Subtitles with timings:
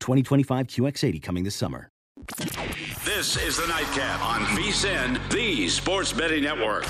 [0.00, 1.90] 2025 QX80 coming this summer.
[3.04, 6.84] This is the Nightcap on VSIN, the Sports Betting Network.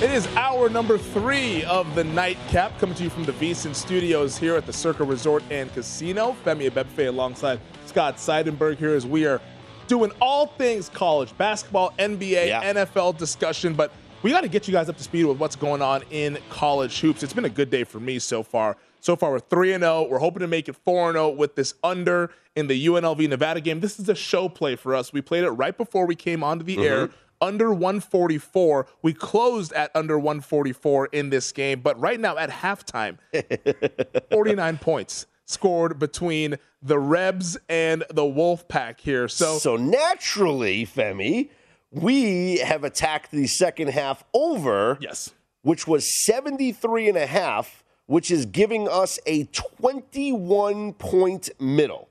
[0.00, 4.38] It is hour number three of the nightcap coming to you from the VSIN studios
[4.38, 6.34] here at the Circa Resort and Casino.
[6.42, 9.42] Femi Abebefe alongside Scott Seidenberg here as we are
[9.88, 12.72] doing all things college basketball, NBA, Yeah.
[12.72, 13.74] NFL discussion.
[13.74, 13.92] But
[14.22, 17.00] we got to get you guys up to speed with what's going on in college
[17.00, 17.22] hoops.
[17.22, 18.78] It's been a good day for me so far.
[19.00, 20.08] So far, we're 3 and 0.
[20.08, 23.60] We're hoping to make it 4 and 0 with this under in the UNLV Nevada
[23.60, 23.80] game.
[23.80, 25.12] This is a show play for us.
[25.12, 26.84] We played it right before we came onto the mm-hmm.
[26.84, 28.86] air under 144.
[29.02, 33.18] We closed at under 144 in this game, but right now at halftime,
[34.30, 39.28] 49 points scored between the Rebs and the Wolf Pack here.
[39.28, 41.50] So, So naturally, Femi,
[41.90, 45.34] we have attacked the second half over, yes.
[45.62, 52.09] which was 73 and a half, which is giving us a 21 point middle.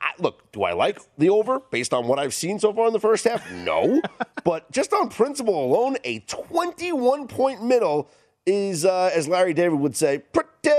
[0.00, 2.92] I, look, do I like the over based on what I've seen so far in
[2.92, 3.50] the first half?
[3.52, 4.00] No.
[4.44, 8.08] but just on principle alone, a 21 point middle
[8.46, 10.76] is, uh, as Larry David would say, pretty,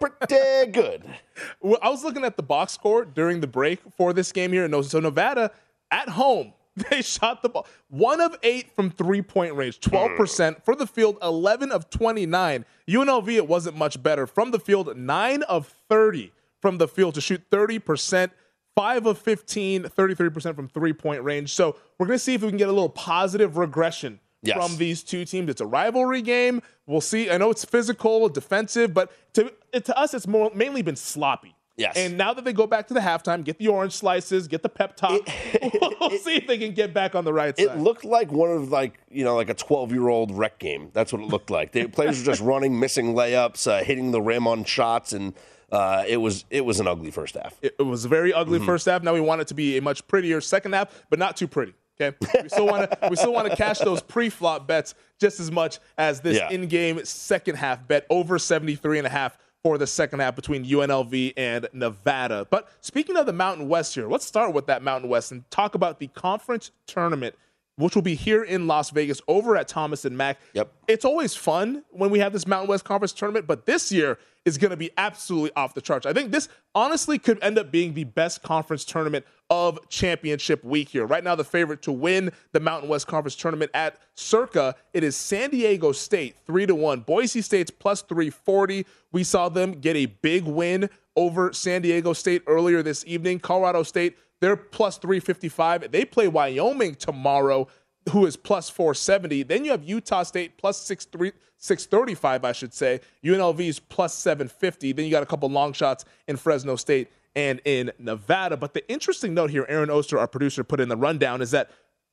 [0.00, 1.04] pretty good.
[1.60, 4.64] Well, I was looking at the box score during the break for this game here.
[4.64, 5.52] And so Nevada
[5.92, 6.52] at home,
[6.90, 11.16] they shot the ball one of eight from three point range, 12% for the field,
[11.22, 12.64] 11 of 29.
[12.88, 17.20] UNLV, it wasn't much better from the field, nine of 30 from the field to
[17.20, 18.30] shoot 30%.
[18.78, 21.52] 5 of 15, 33% from three point range.
[21.52, 24.56] So we're going to see if we can get a little positive regression Yes.
[24.56, 25.50] from these two teams.
[25.50, 26.62] It's a rivalry game.
[26.86, 27.28] We'll see.
[27.28, 31.56] I know it's physical, defensive, but to, it, to us, it's more, mainly been sloppy.
[31.78, 31.96] Yes.
[31.96, 34.68] And now that they go back to the halftime, get the orange slices, get the
[34.68, 35.20] pep talk,
[36.00, 37.78] we'll see if they can get back on the right It side.
[37.78, 40.90] It looked like one of like you know like a 12 year old rec game.
[40.92, 41.72] That's what it looked like.
[41.72, 45.34] The players were just running, missing layups, uh, hitting the rim on shots, and
[45.70, 47.56] uh, it was it was an ugly first half.
[47.62, 48.66] it, it was a very ugly Mm-hmm.
[48.66, 49.02] first half.
[49.02, 51.74] Now we want it to be a much prettier second half, but not too pretty.
[52.00, 55.50] Okay, we still want to we still want to cash those pre-flop bets just as
[55.50, 56.48] much as this Yeah.
[56.50, 59.36] in-game second half bet over 73 and a half
[59.68, 62.46] for the second half between UNLV and Nevada.
[62.48, 65.74] But speaking of the Mountain West here, let's start with that Mountain West and talk
[65.74, 67.34] about the conference tournament
[67.78, 70.38] which will be here in Las Vegas over at Thomas and Mack.
[70.52, 70.72] Yep.
[70.88, 74.58] It's always fun when we have this Mountain West Conference tournament, but this year is
[74.58, 76.06] going to be absolutely off the charts.
[76.06, 80.88] I think this honestly could end up being the best conference tournament of championship week
[80.88, 81.06] here.
[81.06, 85.16] Right now, the favorite to win the Mountain West Conference tournament at Circa, it is
[85.16, 87.00] San Diego State, three to one.
[87.00, 88.86] Boise State's plus 340.
[89.12, 93.40] We saw them get a big win over San Diego State earlier this evening.
[93.40, 95.90] Colorado State, they're plus 355.
[95.90, 97.68] They play Wyoming tomorrow,
[98.10, 99.42] who is plus 470.
[99.44, 103.00] Then you have Utah State plus 63 635, I should say.
[103.24, 104.92] UNLV is plus 750.
[104.92, 108.56] Then you got a couple long shots in Fresno State and in Nevada.
[108.56, 111.70] But the interesting note here, Aaron Oster, our producer, put in the rundown is that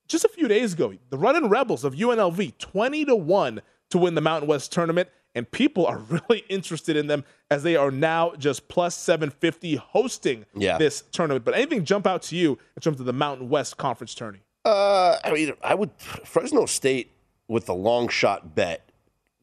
[0.07, 3.62] just a few days ago, the running Rebels of UNLV, 20 to 1
[3.92, 5.10] to win the Mountain West tournament.
[5.35, 10.45] And people are really interested in them as they are now just plus 750 hosting
[10.55, 10.77] Yeah.
[10.77, 11.45] this tournament.
[11.45, 14.39] But anything jump out to you in terms of the Mountain West Conference tourney?
[14.63, 17.11] Uh, I mean, I would Fresno State
[17.47, 18.89] with the long shot bet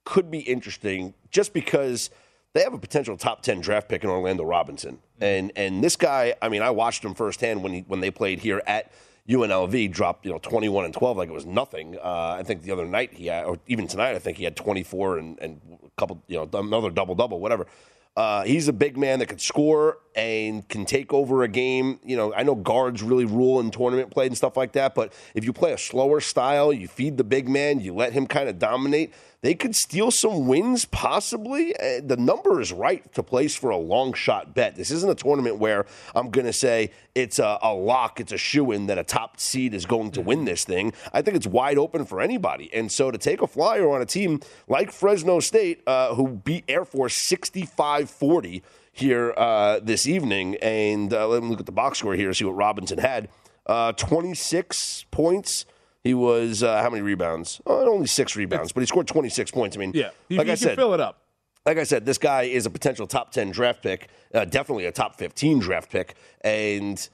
[0.05, 2.11] could be interesting just because
[2.55, 6.35] they have a potential top ten draft pick in Orlando Robinson, and and this guy,
[6.43, 8.91] I mean, I watched him firsthand when he when they played here at
[9.29, 11.97] UNLV, dropped you know twenty one and twelve like it was nothing.
[11.97, 14.57] Uh, I think the other night he had, or even tonight, I think he had
[14.57, 17.67] twenty four and and a couple, you know, another double double, whatever.
[18.15, 21.99] Uh, he's a big man that could score and can take over a game.
[22.05, 25.15] You know, I know guards really rule in tournament play and stuff like that, but
[25.35, 28.51] if you play a slower style, you feed the big man, you let him kind
[28.51, 31.75] of dominate, they could steal some wins possibly.
[31.77, 34.77] Uh, the number is right to place for a long shot bet.
[34.77, 35.85] This isn't a tournament where
[36.15, 39.41] I'm going to say it's a, a lock, it's a shoe in that a top
[39.41, 40.93] seed is going to win this thing.
[41.13, 42.73] I think it's wide open for anybody.
[42.73, 46.65] And so to take a flyer on a team like Fresno State, uh, who beat
[46.69, 48.63] Air Force 65 40
[48.93, 52.45] here uh, this evening, and uh, let me look at the box score here, see
[52.45, 53.29] what Robinson had.
[53.67, 55.67] Uh, 26 points.
[56.05, 57.61] He was uh, how many rebounds?
[57.67, 59.77] Oh, only six rebounds, but he scored 26 points.
[59.77, 61.23] I mean, Yeah, you, like you I can said, fill it up.
[61.65, 64.93] like I said, this guy is a potential top 10 draft pick, uh, definitely a
[64.93, 66.15] top 15 draft pick.
[66.41, 67.09] And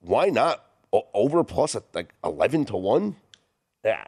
[0.00, 3.16] why not o- over plus uh, like 11 to 1?
[3.84, 4.04] Yeah,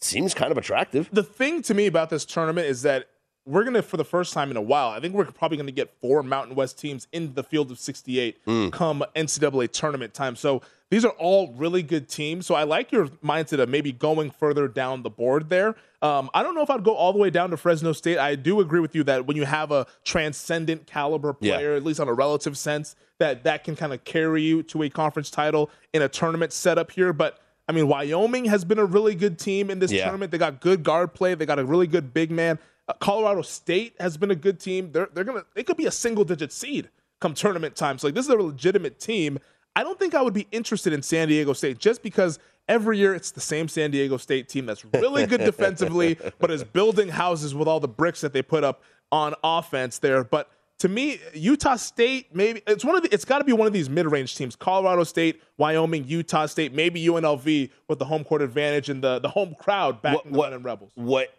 [0.00, 1.08] seems kind of attractive.
[1.12, 3.06] the thing to me about this tournament is that
[3.44, 5.90] we're gonna, for the first time in a while, I think we're probably gonna get
[6.02, 8.38] four Mountain West teams in the field of 68
[8.70, 10.36] come NCAA tournament time.
[10.36, 10.60] So
[10.90, 12.46] these are all really good teams.
[12.46, 15.74] So I like your mindset of maybe going further down the board there.
[16.00, 18.18] Um, I don't know if I'd go all the way down to Fresno State.
[18.18, 21.56] I do agree with you that when you have a transcendent caliber Yeah.
[21.56, 24.82] player, at least on a relative sense, that that can kind of carry you to
[24.82, 27.12] a conference title in a tournament setup here.
[27.12, 27.38] But
[27.68, 30.04] I mean, Wyoming has been a really good team in this Yeah.
[30.04, 30.32] tournament.
[30.32, 31.34] They got good guard play.
[31.34, 32.58] They got a really good big man.
[32.88, 34.90] Uh, Colorado State has been a good team.
[34.92, 36.88] They're they're gonna they could be a single digit seed
[37.20, 37.98] come tournament time.
[37.98, 39.38] So like this is a legitimate team.
[39.76, 42.38] I don't think I would be interested in San Diego State just because
[42.68, 46.64] every year it's the same San Diego State team that's really good defensively, but is
[46.64, 50.24] building houses with all the bricks that they put up on offense there.
[50.24, 53.66] But to me, Utah State, maybe it's one of the, it's got to be one
[53.66, 58.42] of these mid-range teams: Colorado State, Wyoming, Utah State, maybe UNLV with the home court
[58.42, 60.92] advantage and the the home crowd backing the running Rebels.
[60.94, 61.34] What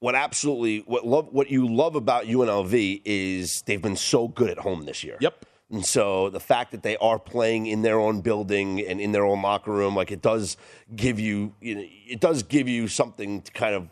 [0.00, 4.58] what absolutely what love what you love about UNLV is they've been so good at
[4.58, 5.16] home this year.
[5.20, 5.44] Yep.
[5.70, 9.24] And so the fact that they are playing in their own building and in their
[9.24, 10.56] own locker room, like it does
[10.96, 13.88] give you, you know, it does give you something to kind of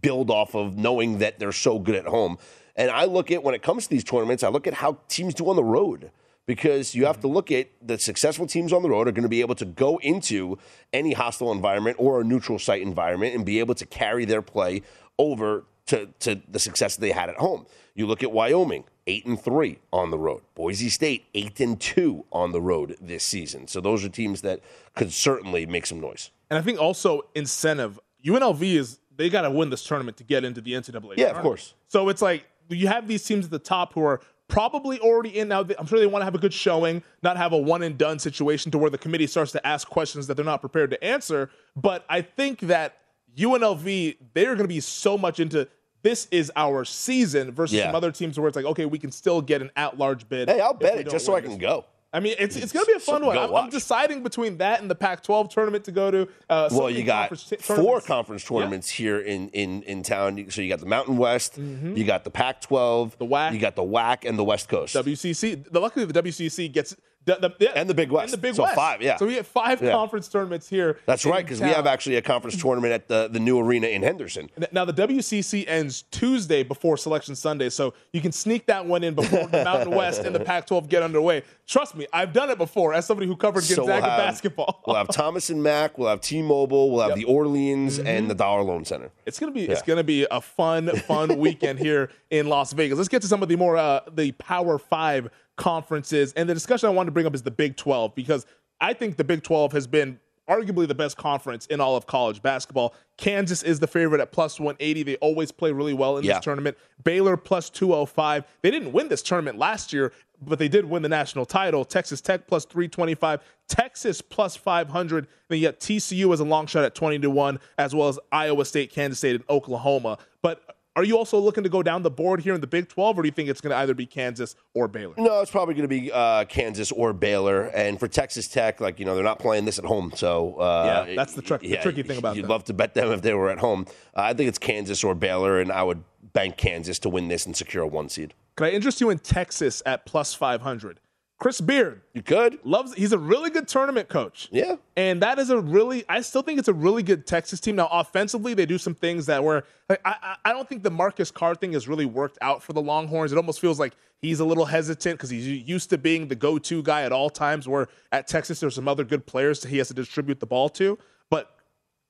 [0.00, 2.38] build off of knowing that they're so good at home.
[2.74, 5.34] And I look at when it comes to these tournaments, I look at how teams
[5.34, 6.10] do on the road
[6.46, 9.28] because you have to look at the successful teams on the road are going to
[9.28, 10.58] be able to go into
[10.92, 14.82] any hostile environment or a neutral site environment and be able to carry their play
[15.18, 17.66] over to, to the success they had at home.
[17.94, 20.42] You look at Wyoming, eight and three on the road.
[20.54, 23.66] Boise State, eight and two on the road this season.
[23.66, 24.60] So those are teams that
[24.94, 26.30] could certainly make some noise.
[26.50, 27.98] And I think also incentive.
[28.24, 31.14] UNLV is they got to win this tournament to get into the NCAA.
[31.16, 31.74] Yeah, of course.
[31.88, 35.48] So it's like you have these teams at the top who are probably already in
[35.48, 35.66] now.
[35.78, 38.18] I'm sure they want to have a good showing, not have a one and done
[38.18, 41.50] situation to where the committee starts to ask questions that they're not prepared to answer.
[41.74, 42.98] But I think that
[43.36, 45.68] UNLV they're going to be so much into
[46.02, 47.86] this is our season versus Yeah.
[47.86, 50.48] some other teams where it's like okay we can still get an at large bid.
[50.48, 51.84] Hey, I'll bet it just so I can go.
[52.14, 53.38] I mean, it's it's going to be a fun So one.
[53.38, 56.28] I'm, I'm deciding between that and the Pac-12 tournament to go to.
[56.50, 60.44] Uh, so Well, you got conference four conference tournaments here in, in, in town.
[60.50, 63.54] So you got the Mountain West, you got the Pac-12, The WAC.
[63.54, 64.94] you got the WAC, and the West Coast.
[64.94, 65.64] WCC.
[65.70, 68.24] The, luckily, the WCC gets the, the, yeah, And the Big West.
[68.24, 68.74] And the Big So West.
[68.74, 69.16] five, yeah.
[69.16, 69.92] So we have five Yeah.
[69.92, 70.98] conference tournaments here.
[71.06, 74.02] That's right, because we have actually a conference tournament at the, the new arena in
[74.02, 74.50] Henderson.
[74.72, 79.14] Now the WCC ends Tuesday before Selection Sunday, so you can sneak that one in
[79.14, 81.42] before the Mountain West and the Pac-12 get underway.
[81.66, 84.82] Trust me, I've done it before as somebody who covered So we'll have, basketball.
[84.86, 87.18] we'll have Thomas and Mack, we'll have T-Mobile, we'll have Yep.
[87.18, 88.06] the Orleans, Mm-hmm.
[88.06, 89.10] and the Dollar Loan Center.
[89.26, 92.96] It's gonna be it's gonna be a fun fun weekend here in Las Vegas.
[92.98, 96.88] Let's get to some of the more uh, the Power Five conferences, and the discussion
[96.88, 98.46] I wanted to bring up is the Big Twelve because
[98.80, 100.18] I think the Big Twelve has been
[100.48, 102.94] arguably the best conference in all of college basketball.
[103.16, 105.04] Kansas is the favorite at plus 180.
[105.04, 106.34] They always play really well in Yeah.
[106.34, 106.76] this tournament.
[107.04, 108.44] Baylor plus 205.
[108.60, 110.12] They didn't win this tournament last year,
[110.44, 111.84] but they did win the national title.
[111.84, 113.40] Texas Tech plus 325.
[113.68, 115.28] Texas plus 500.
[115.48, 118.18] Then you got TCU as a long shot at 20 to 1, as well as
[118.32, 120.18] Iowa State, Kansas State, and Oklahoma.
[120.42, 123.18] But are you also looking to go down the board here in the Big 12,
[123.18, 125.14] or do you think it's going to either be Kansas or Baylor?
[125.16, 127.64] No, it's probably going to be uh, Kansas or Baylor.
[127.68, 130.12] And for Texas Tech, like, you know, they're not playing this at home.
[130.14, 132.50] So, uh, Yeah, that's the trick- the tricky thing about You'd them.
[132.50, 133.86] love to bet them if they were at home.
[134.14, 137.46] Uh, I think it's Kansas or Baylor, and I would bank Kansas to win this
[137.46, 138.34] and secure a one seed.
[138.56, 141.00] Could I interest you in Texas at plus 500?
[141.42, 142.64] Chris Beard You could?
[142.64, 142.94] loves.
[142.94, 144.48] He's a really good tournament coach.
[144.52, 144.76] Yeah.
[144.96, 147.74] And that is a really, I still think it's a really good Texas team.
[147.74, 151.32] Now, offensively, they do some things that were, like, I, I don't think the Marcus
[151.32, 153.32] Carr thing has really worked out for the Longhorns.
[153.32, 156.60] It almost feels like he's a little hesitant because he's used to being the go
[156.60, 159.78] to guy at all times, where at Texas, there's some other good players that he
[159.78, 160.96] has to distribute the ball to.
[161.28, 161.56] But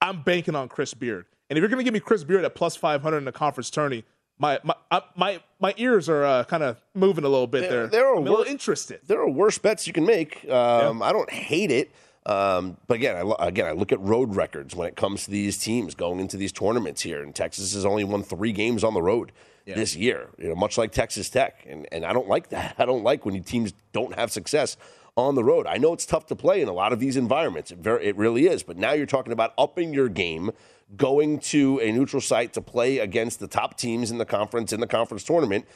[0.03, 1.25] I'm banking on Chris Beard.
[1.49, 3.71] And if you're going to give me Chris Beard at plus 500 in the conference
[3.71, 4.05] tourney,
[4.39, 7.87] my my uh, my my ears are uh, kind of moving a little bit there.
[7.87, 9.01] there are I'm a little wor- interested.
[9.07, 10.49] There are worse bets you can make.
[10.49, 11.93] Um, I don't hate it.
[12.25, 15.59] Um, but again, I, again, I look at road records when it comes to these
[15.59, 17.21] teams going into these tournaments here.
[17.23, 19.33] And Texas has only won three games on the road
[19.65, 21.65] this year, you know, much like Texas Tech.
[21.69, 22.77] And, and I don't like that.
[22.79, 24.77] I don't like when teams don't have success
[25.17, 25.67] on the road.
[25.67, 27.71] I know it's tough to play in a lot of these environments.
[27.71, 28.63] It, very, it really is.
[28.63, 30.53] But now you're talking about upping your game,
[30.97, 34.81] going to a neutral site to play against the top teams in the conference, in
[34.81, 35.67] the conference tournament.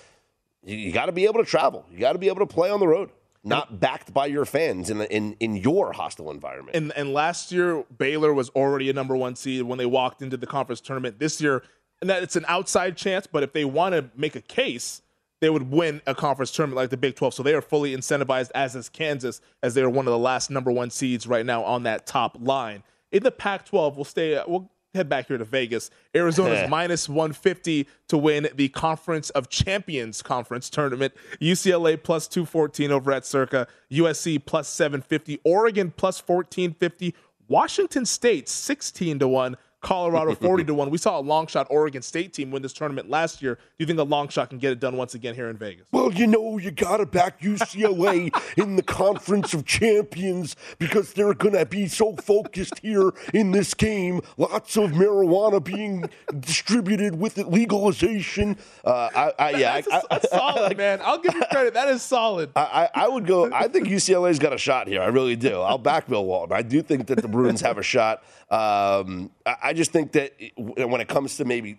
[0.65, 1.85] You, you got to be able to travel.
[1.91, 3.11] You got to be able to play on the road,
[3.45, 6.77] not backed by your fans in, the, in, in your hostile environment.
[6.77, 10.37] And and last year Baylor was already a number one seed when they walked into
[10.37, 11.19] the conference tournament.
[11.19, 11.63] This year,
[12.01, 15.03] and that it's an outside chance, but if they want to make a case,
[15.41, 17.35] they would win a conference tournament like the Big 12.
[17.35, 20.51] So they are fully incentivized, as is Kansas, as they are one of the last
[20.51, 22.83] number one seeds right now on that top line.
[23.13, 25.91] In the Pac 12, we'll stay, we'll head back here to Vegas.
[26.15, 31.15] Arizona's minus 150 to win the Conference of Champions conference tournament.
[31.41, 33.69] UCLA plus 214 over at Circa.
[33.91, 35.41] USC plus 750.
[35.45, 37.15] Oregon plus 1450.
[37.49, 39.57] Washington State 16 to 1.
[39.87, 40.91] Colorado 40 to 1.
[40.91, 43.55] We saw a long shot Oregon State team win this tournament last year.
[43.55, 45.87] Do you think a long shot can get it done once again here in Vegas?
[45.93, 51.35] Well, you know, you got to back UCLA in the Conference of Champions because they're
[51.35, 54.23] going to be so focused here in this game.
[54.37, 58.57] Lots of marijuana being distributed with it legalization.
[58.85, 61.01] Uh, I, I, yeah, I, That's, that's solid, man.
[61.05, 61.75] I'll give you credit.
[61.75, 62.51] That is solid.
[62.57, 63.53] I, I would go.
[63.53, 65.01] I think UCLA's got a shot here.
[65.01, 65.61] I really do.
[65.61, 66.57] I'll back Bill Walton.
[66.57, 68.25] I do think that the Bruins have a shot.
[68.51, 71.79] Um, I, just think that when it comes to maybe,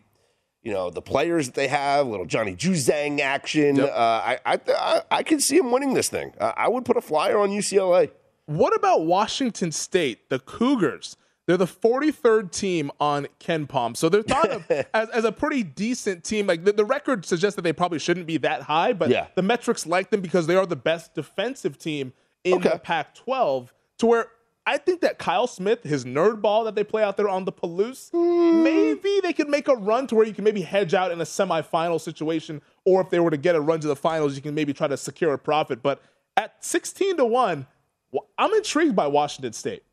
[0.63, 5.01] you know, the players that they have, little Johnny Juzang action, uh, I, I, I
[5.09, 6.33] I can see him winning this thing.
[6.39, 8.11] I would put a flyer on UCLA.
[8.47, 11.15] What about Washington State, the Cougars?
[11.45, 13.95] They're the 43rd team on KenPom.
[13.95, 16.45] So they're thought of as, as a pretty decent team.
[16.47, 19.27] Like the, the record suggests that they probably shouldn't be that high, but Yeah.
[19.35, 22.11] the metrics like them because they are the best defensive team
[22.43, 22.69] in Okay.
[22.71, 23.73] the Pac 12.
[23.99, 24.27] To where
[24.67, 27.53] I think that Kyle Smith, his nerd ball that they play out there on the
[27.53, 28.63] Palouse, hmm.
[28.63, 31.23] maybe they could make a run to where you can maybe hedge out in a
[31.23, 34.53] semifinal situation, or if they were to get a run to the finals, you can
[34.53, 35.81] maybe try to secure a profit.
[35.81, 36.01] But
[36.35, 37.65] at 16 to 1,
[38.37, 39.83] I'm intrigued by Washington State.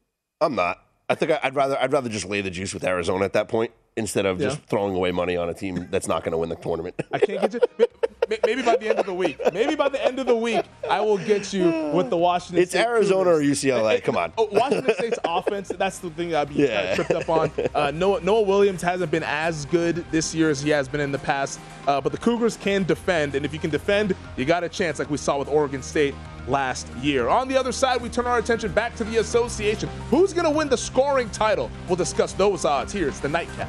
[0.41, 0.83] I'm not.
[1.09, 3.71] I think I'd rather I'd rather just lay the juice with Arizona at that point
[3.97, 4.65] instead of just Yeah.
[4.69, 6.95] throwing away money on a team that's not going to win the tournament.
[7.13, 7.87] I can't get you.
[8.47, 9.39] Maybe by the end of the week.
[9.53, 12.63] Maybe by the end of the week, I will get you with the Washington.
[12.63, 14.03] It's State Arizona or UCLA.
[14.03, 14.33] Come on.
[14.39, 17.51] Oh, Washington State's offense, that's the thing I'd be kinda tripped up on.
[17.75, 21.13] Uh, Noah, Noah Williams hasn't been as good this year as he has been in
[21.13, 24.65] the past, uh, but the Cougars can defend, and if you can defend, you got
[24.65, 26.15] a chance like we saw with Oregon State
[26.49, 27.29] last year.
[27.29, 29.89] On the other side, we turn our attention back to the association.
[30.11, 31.71] Who's going to win the scoring title?
[31.89, 32.93] We'll discuss those odds.
[32.93, 33.69] Here, it's the nightcap.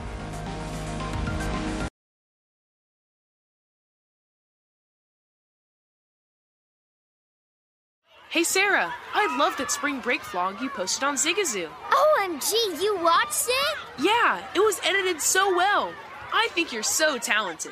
[8.36, 11.70] Hey Sarah, I loved that spring break vlog you posted on Zigazoo.
[11.90, 12.52] OMG,
[12.84, 13.78] you watched it?
[13.98, 15.94] Yeah, it was edited so well.
[16.34, 17.72] I think you're so talented.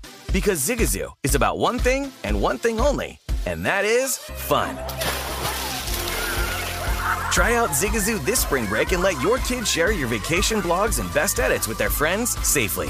[0.31, 4.75] Because Zigazoo is about one thing and one thing only, and that is fun.
[7.31, 11.13] Try out Zigazoo this spring break and let your kids share your vacation blogs and
[11.13, 12.87] best edits with their friends safely.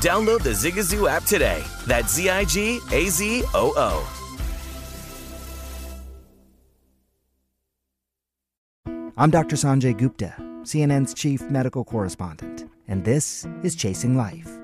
[0.00, 1.62] Download the Zigazoo app today.
[1.86, 4.10] That's Z I G A Z O O.
[9.16, 9.56] I'm Dr.
[9.56, 14.63] Sanjay Gupta, CNN's chief medical correspondent, and this is Chasing Life.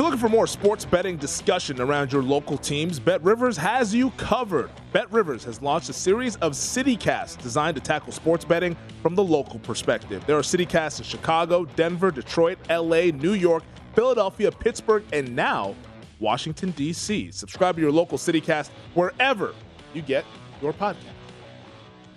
[0.00, 4.08] You're looking for more sports betting discussion around your local teams, Bet Rivers has you
[4.12, 4.70] covered.
[4.94, 9.22] Bet Rivers has launched a series of CityCasts designed to tackle sports betting from the
[9.22, 10.24] local perspective.
[10.26, 13.62] There are CityCasts in Chicago, Denver, Detroit, LA, New York,
[13.94, 15.74] Philadelphia, Pittsburgh, and now
[16.18, 17.30] Washington, D.C.
[17.30, 19.54] Subscribe to your local CityCast wherever
[19.92, 20.24] you get
[20.62, 21.19] your podcast.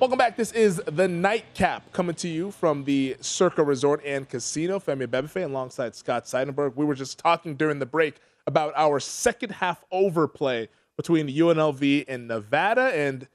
[0.03, 0.35] Welcome back.
[0.35, 4.77] This is the Nightcap coming to you from the Circa Resort and Casino.
[4.77, 6.75] Femi Bebefe alongside Scott Seidenberg.
[6.75, 10.67] We were just talking during the break about our second half overplay
[10.97, 13.29] between UNLV and Nevada, and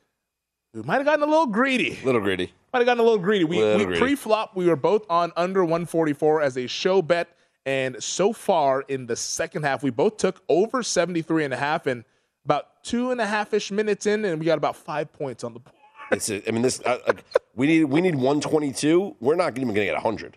[0.75, 1.99] we might have gotten a little greedy.
[2.03, 2.53] A little greedy.
[2.75, 3.45] Might have gotten a little greedy.
[3.45, 4.01] We, Little we greedy.
[4.01, 4.55] pre-flop.
[4.55, 7.29] We were both on under 144 as a show bet,
[7.65, 11.87] and so far in the second half, we both took over 73 and a half,
[11.87, 12.05] and
[12.45, 15.55] about two and a half ish minutes in, and we got about five points on
[15.55, 15.75] the board.
[16.11, 17.12] It's a, I mean, this uh, uh,
[17.55, 19.17] we need we need 122.
[19.21, 20.37] We're not even going to get 100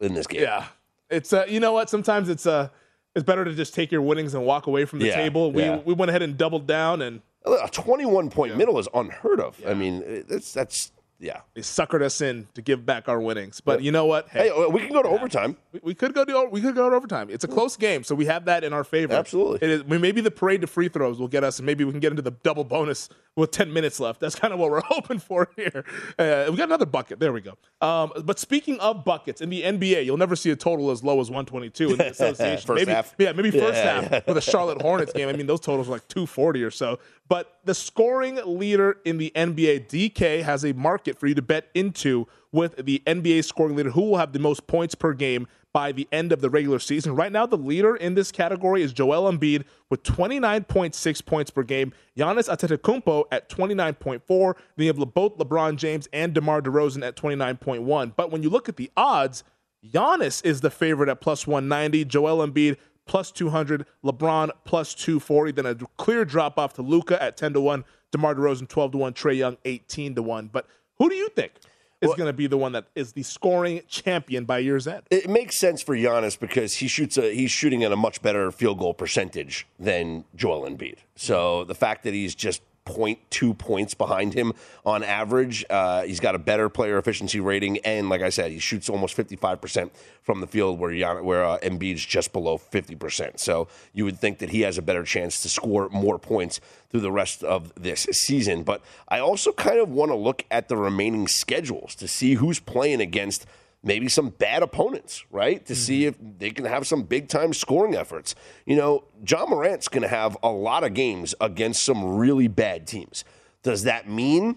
[0.00, 0.42] in this game.
[0.42, 0.66] Yeah,
[1.10, 1.88] it's uh, you know what?
[1.88, 2.68] Sometimes it's uh,
[3.14, 5.52] it's better to just take your winnings and walk away from the Yeah, table.
[5.52, 5.76] We yeah.
[5.84, 9.60] we went ahead and doubled down, and A 21 point middle is unheard of.
[9.66, 11.40] I mean, that's that's yeah.
[11.54, 13.60] they suckered us in to give back our winnings.
[13.60, 14.28] But you know what?
[14.28, 15.56] Hey, uh, we can go to overtime.
[15.72, 17.28] We, we could go to we could go to overtime.
[17.30, 19.14] It's a close game, so we have that in our favor.
[19.14, 19.58] Absolutely.
[19.62, 22.00] It is, maybe the parade to free throws will get us, and maybe we can
[22.00, 24.20] get into the double bonus with ten minutes left.
[24.20, 25.84] That's kind of what we're hoping for here.
[26.18, 27.20] Uh, we got another bucket.
[27.20, 27.56] There we go.
[27.80, 31.20] Um, but speaking of buckets in the NBA, you'll never see a total as low
[31.20, 32.66] as 122 in the association.
[32.66, 33.14] First maybe, half.
[33.18, 34.20] yeah, maybe first Yeah, half yeah.
[34.26, 35.28] with a Charlotte Hornets game.
[35.28, 36.98] I mean, those totals are like 240 or so.
[37.28, 41.70] But the scoring leader in the NBA, DK, has a market for you to bet
[41.74, 45.90] into with the NBA scoring leader who will have the most points per game by
[45.92, 47.14] the end of the regular season.
[47.14, 51.92] Right now, the leader in this category is Joel Embiid with 29.6 points per game.
[52.16, 54.54] Giannis Antetokounmpo at 29.4.
[54.76, 58.12] Then you have both LeBron James and DeMar DeRozan at 29.1.
[58.14, 59.44] But when you look at the odds,
[59.84, 62.04] Giannis is the favorite at plus 190.
[62.04, 63.86] Joel Embiid plus 200.
[64.04, 65.52] LeBron plus 240.
[65.52, 67.84] Then a clear drop off to Luka at 10 to 1.
[68.10, 69.12] DeMar DeRozan 12 to 1.
[69.14, 70.48] Trae Young 18 to 1.
[70.52, 70.66] But
[70.98, 71.52] who do you think
[72.00, 75.02] is going to be the one that is the scoring champion by year's end?
[75.10, 78.50] It makes sense for Giannis because he shoots a he's shooting at a much better
[78.50, 80.98] field goal percentage than Joel Embiid.
[81.14, 84.52] So the fact that he's just 0.2 points behind him
[84.84, 88.58] on average, uh, he's got a better player efficiency rating, and like I said, he
[88.58, 89.90] shoots almost 55%
[90.22, 93.38] from the field, where Gian, where uh, Embiid's just below 50%.
[93.38, 97.00] So you would think that he has a better chance to score more points through
[97.00, 98.62] the rest of this season.
[98.64, 102.60] But I also kind of want to look at the remaining schedules to see who's
[102.60, 103.46] playing against
[103.84, 105.64] maybe some bad opponents, right?
[105.66, 108.34] To see if they can have some big time scoring efforts.
[108.66, 112.86] You know, Ja Morant's going to have a lot of games against some really bad
[112.86, 113.24] teams.
[113.62, 114.56] Does that mean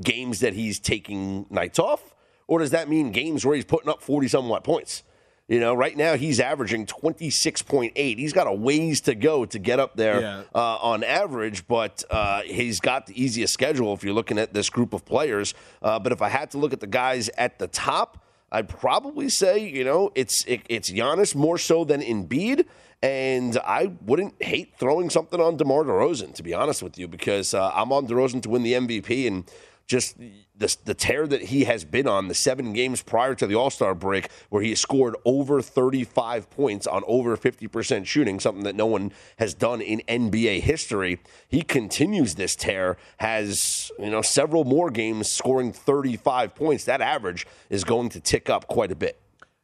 [0.00, 2.14] games that he's taking nights off?
[2.48, 5.02] Or does that mean games where he's putting up 40 somewhat points?
[5.48, 7.92] You know, right now he's averaging 26.8.
[8.18, 10.42] He's got a ways to go to get up there Yeah.
[10.54, 14.70] uh, on average, but uh, he's got the easiest schedule if you're looking at this
[14.70, 15.54] group of players.
[15.82, 19.30] Uh, but if I had to look at the guys at the top, I'd probably
[19.30, 22.66] say, you know, it's it, it's Giannis more so than Embiid.
[23.02, 27.52] And I wouldn't hate throwing something on DeMar DeRozan, to be honest with you, because
[27.52, 29.26] uh, I'm on DeRozan to win the MVP.
[29.26, 29.50] And
[29.88, 30.16] just
[30.54, 33.70] the, the tear that he has been on the seven games prior to the All
[33.70, 38.86] Star break, where he scored over 35 points on over 50% shooting, something that no
[38.86, 41.20] one has done in NBA history.
[41.48, 46.84] He continues this tear, has you know several more games scoring 35 points.
[46.84, 49.18] That average is going to tick up quite a bit.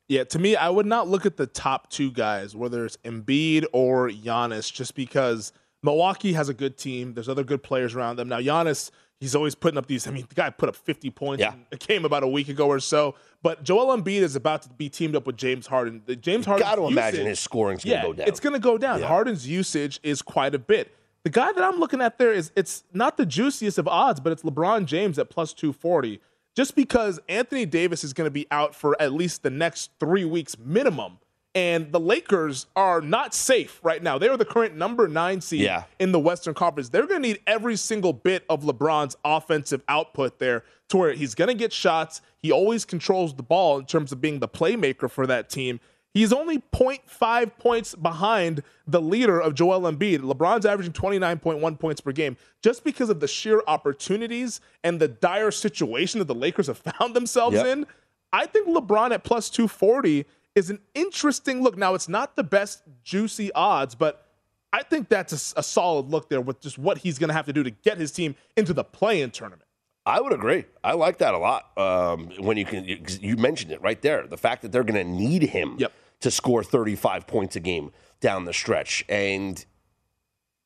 [0.08, 3.66] Yeah, to me, I would not look at the top two guys, whether it's Embiid
[3.74, 7.12] or Giannis, just because Milwaukee has a good team.
[7.12, 8.28] There's other good players around them.
[8.28, 10.06] Now, Giannis, he's always putting up these.
[10.06, 11.52] I mean, the guy put up 50 points Yeah.
[11.54, 13.14] in a game about a week ago or so.
[13.42, 16.02] But Joel Embiid is about to be teamed up with James Harden.
[16.06, 16.66] The James Harden.
[16.66, 18.28] Got to imagine his scoring's going yeah, to go down.
[18.28, 19.00] it's going to go down.
[19.00, 19.06] Yeah.
[19.08, 20.94] Harden's usage is quite a bit.
[21.24, 24.32] The guy that I'm looking at there is it's not the juiciest of odds, but
[24.32, 26.20] it's LeBron James at plus 240.
[26.56, 30.24] Just because Anthony Davis is going to be out for at least the next three
[30.24, 31.18] weeks minimum.
[31.54, 34.18] And the Lakers are not safe right now.
[34.18, 35.84] They are the current number nine seed Yeah.
[35.98, 36.88] in the Western Conference.
[36.90, 41.34] They're going to need every single bit of LeBron's offensive output there to where he's
[41.34, 42.20] going to get shots.
[42.36, 45.80] He always controls the ball in terms of being the playmaker for that team.
[46.14, 50.20] He's only 0.5 points behind the leader of Joel Embiid.
[50.20, 55.50] LeBron's averaging 29.1 points per game just because of the sheer opportunities and the dire
[55.50, 57.66] situation that the Lakers have found themselves Yep.
[57.66, 57.86] in.
[58.32, 60.26] I think LeBron at plus 240
[60.58, 61.76] is an interesting look.
[61.78, 64.26] Now, it's not the best juicy odds, but
[64.72, 67.52] I think that's a solid look there with just what he's going to have to
[67.54, 69.62] do to get his team into the play-in tournament.
[70.04, 70.64] I would agree.
[70.84, 71.70] I like that a lot.
[71.78, 75.02] Um, when you can, you, you mentioned it right there, the fact that they're going
[75.06, 75.92] to need him Yep.
[76.20, 79.04] to score 35 points a game down the stretch.
[79.08, 79.64] And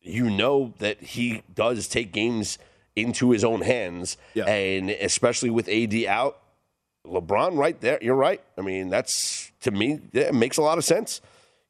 [0.01, 2.59] you know that he does take games
[2.97, 4.17] into his own hands.
[4.35, 4.45] Yeah.
[4.47, 6.39] And especially with AD out,
[7.07, 7.99] LeBron right there.
[8.01, 8.41] You're right.
[8.57, 11.21] I mean, that's to me, yeah, it makes a lot of sense.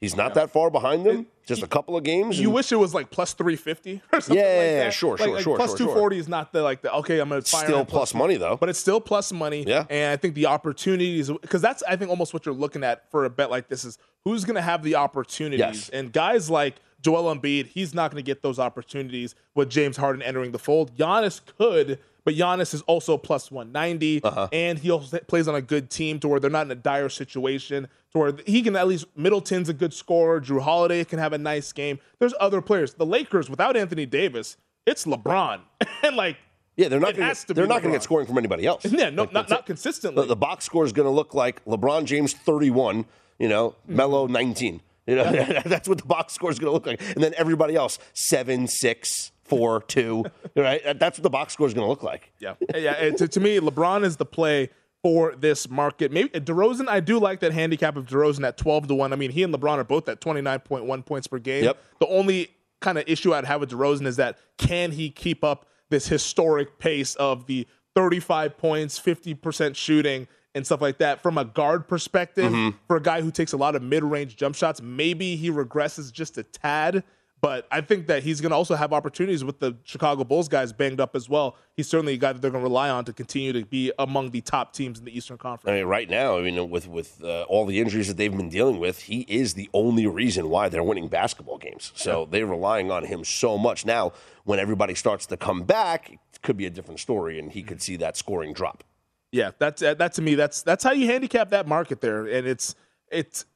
[0.01, 1.27] He's not that far behind them.
[1.47, 2.38] Just a couple of games.
[2.38, 5.11] You and- wish it was like plus 350 or something Yeah, like yeah, yeah, sure,
[5.12, 7.40] Like- sure, like sure, Plus sure, 240 is not the like the okay, I'm going
[7.40, 8.57] to fire Still plus money, though.
[8.57, 9.64] But it's still plus money.
[9.66, 9.85] Yeah.
[9.88, 13.25] And I think the opportunities because that's I think almost what you're looking at for
[13.25, 15.61] a bet like this is who's going to have the opportunities.
[15.61, 15.88] Yes.
[15.90, 20.23] And guys like Joel Embiid, he's not going to get those opportunities with James Harden
[20.23, 20.97] entering the fold.
[20.97, 24.49] Giannis could, but Giannis is also plus 190, Uh-huh.
[24.53, 27.09] and he also plays on a good team to where they're not in a dire
[27.09, 27.89] situation.
[28.13, 30.41] To where he can at least Middleton's a good scorer.
[30.41, 31.99] Jrue Holiday can have a nice game.
[32.19, 32.95] There's other players.
[32.95, 34.57] The Lakers without Anthony Davis,
[34.87, 35.61] it's LeBron,
[36.03, 36.37] and like
[36.77, 38.85] yeah, they're not Gonna, to they're not going to get scoring from anybody else.
[38.87, 39.67] yeah, no, Like, not not it.
[39.67, 40.23] consistently.
[40.23, 43.05] The, the box score is going to look like LeBron James 31,
[43.39, 43.97] you know, Hmm.
[43.97, 44.81] Melo 19.
[45.07, 45.25] You know,
[45.67, 47.01] that's what the box score is going to look like.
[47.15, 50.24] And then everybody else 7, 6, 4, 2.
[50.57, 50.98] Right?
[50.98, 52.33] That's what the box score is going to look like.
[52.38, 53.11] Yeah, yeah.
[53.11, 54.70] to, to me, LeBron is the play
[55.02, 56.12] for this market.
[56.12, 59.12] Maybe uh, DeRozan, I do like that handicap of DeRozan at twelve to one.
[59.12, 61.64] I mean, he and LeBron are both at twenty nine point one points per game.
[61.64, 61.78] Yep.
[62.00, 62.50] The only
[62.81, 66.78] kind of issue I'd have with DeRozan is that can he keep up this historic
[66.78, 70.28] pace of the thirty five points, fifty percent shooting.
[70.55, 71.22] And stuff like that.
[71.22, 72.76] From a guard perspective, mm-hmm.
[72.87, 76.12] for a guy who takes a lot of mid range jump shots, maybe he regresses
[76.12, 77.05] just a tad.
[77.42, 80.72] But I think that he's going to also have opportunities with the Chicago Bulls guys
[80.72, 81.57] banged up as well.
[81.74, 84.31] He's certainly a guy that they're going to rely on to continue to be among
[84.31, 85.68] the top teams in the Eastern Conference.
[85.68, 88.48] I mean, right now, I mean, with with uh, all the injuries that they've been
[88.48, 91.90] dealing with, he is the only reason why they're winning basketball games.
[91.96, 93.85] So they're relying on him so much.
[93.85, 94.12] Now,
[94.44, 97.83] when everybody starts to come back, it could be a different story, and he could
[97.83, 98.85] see that scoring drop.
[99.33, 100.37] Yeah, that's uh, that to me.
[100.37, 102.76] That's that's how you handicap that market there, and it's
[103.11, 103.46] it's.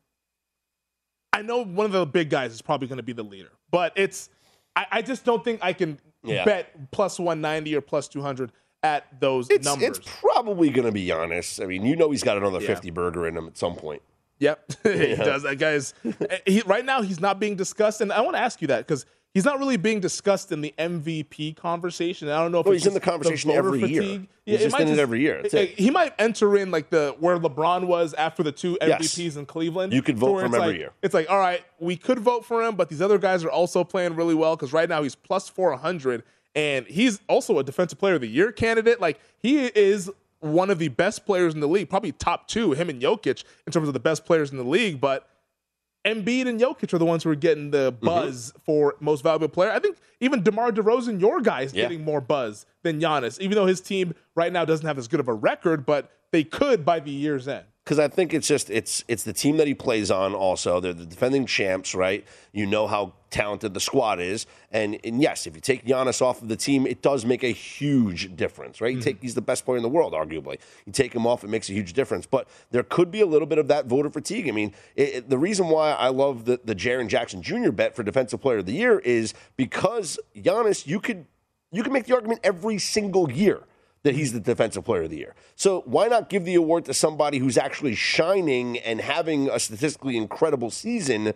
[1.32, 3.92] I know one of the big guys is probably going to be the leader, but
[3.96, 4.30] it's.
[4.74, 6.44] I, I just don't think I can Yeah.
[6.44, 8.52] bet plus one ninety or plus two hundred
[8.82, 9.98] at those It's, numbers.
[9.98, 11.62] it's probably going to be Giannis.
[11.62, 12.66] I mean, you know, he's got another Yeah.
[12.68, 14.02] 50 burger in him at some point.
[14.38, 15.44] Yep, he does.
[15.44, 17.00] That guy's eh, he, right now.
[17.00, 19.76] He's not being discussed, and I want to ask you that because he's not really
[19.76, 22.28] being discussed in the MVP conversation.
[22.30, 24.02] I don't know if Well, he's in the conversation voter every year.
[24.02, 24.28] fatigue.
[24.46, 25.42] He's just might in it every year.
[25.42, 25.78] That's it.
[25.78, 29.02] He might enter in like the where LeBron was after the two Yes.
[29.14, 29.92] MVPs in Cleveland.
[29.92, 30.92] You could vote for him every like- year.
[31.02, 33.84] It's like, all right, we could vote for him, but these other guys are also
[33.84, 36.22] playing really well because right now he's plus four hundred,
[36.54, 39.00] and he's also a Defensive Player of the Year candidate.
[39.02, 42.88] Like he is one of the best players in the league, probably top two, him
[42.88, 45.00] and Jokic in terms of the best players in the league.
[45.00, 45.28] But
[46.06, 48.06] Embiid and Jokic are the ones who are getting the Mm-hmm.
[48.06, 49.70] buzz for most valuable player.
[49.72, 51.82] I think even DeMar DeRozan, your guy, is Yeah.
[51.84, 55.20] getting more buzz than Giannis, even though his team right now doesn't have as good
[55.20, 57.64] of a record, but they could by the year's end.
[57.84, 60.34] because I think it's just it's it's the team that he plays on.
[60.34, 62.24] Also, they're the defending champs, right?
[62.52, 66.40] You know how talented the squad is, and, and yes, if you take Giannis off
[66.40, 68.94] of the team, it does make a huge difference, right?
[68.94, 69.26] You take mm-hmm.
[69.26, 70.58] he's the best player in the world, arguably.
[70.86, 72.24] You take him off, it makes a huge difference.
[72.24, 74.48] But there could be a little bit of that voter fatigue.
[74.48, 77.70] I mean, it, it- the reason why I love the the Jaren Jackson Jr.
[77.70, 81.26] bet for Defensive Player of the Year is because Giannis, you could
[81.72, 83.64] you can make the argument every single year
[84.06, 85.34] that he's the defensive player of the year.
[85.56, 90.16] So why not give the award to somebody who's actually shining and having a statistically
[90.16, 91.34] incredible season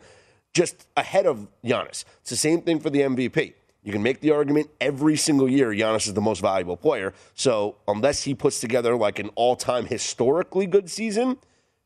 [0.53, 2.05] just ahead of Giannis?
[2.21, 3.55] It's the same thing for the MVP.
[3.83, 7.15] You can make the argument every single year Giannis is the most valuable player.
[7.35, 11.39] So unless he puts together like an all-time historically good season,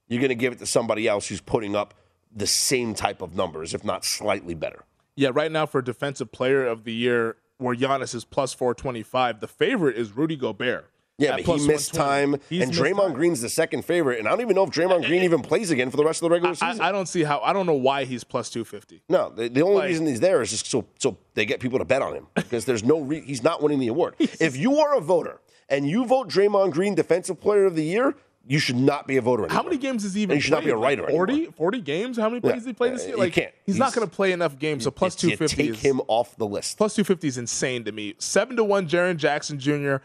[0.08, 1.94] you're going to give it to somebody else who's putting up
[2.34, 4.84] the same type of numbers, if not slightly better.
[5.14, 9.46] Yeah, right now for Defensive Player of the Year, where Giannis is plus 425, the
[9.46, 10.90] favorite is Rudy Gobert.
[11.18, 13.12] Yeah, but he missed time, He's and missed Draymond time.
[13.12, 15.90] Green's the second favorite, and I don't even know if Draymond Green even plays again
[15.90, 16.80] for the rest of the regular season.
[16.80, 17.38] I, I don't see how.
[17.40, 19.02] I don't know why he's plus 250.
[19.08, 21.78] no, the, the only like- reason he's there is just so so they get people
[21.78, 24.16] to bet on him because there's no re- he's not winning the award.
[24.18, 28.14] if you are a voter and you vote Draymond Green Defensive Player of the Year,
[28.46, 29.56] you should not be a voter anymore.
[29.56, 31.32] How many games has he even And you should not be a writer Like 40,
[31.32, 31.52] anymore.
[31.56, 32.16] 40 games?
[32.18, 32.56] How many plays Yeah.
[32.56, 33.16] has he played this Uh, year?
[33.16, 33.52] Like, can't.
[33.64, 34.84] He's, not going to play enough games.
[34.84, 36.76] So plus You 250 take is, him off the list.
[36.76, 38.14] plus 250 is insane to me.
[38.18, 39.96] Seven to one, Jaren Jackson Jr.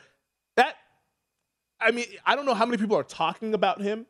[1.81, 4.05] I mean, I don't know how many people are talking about him.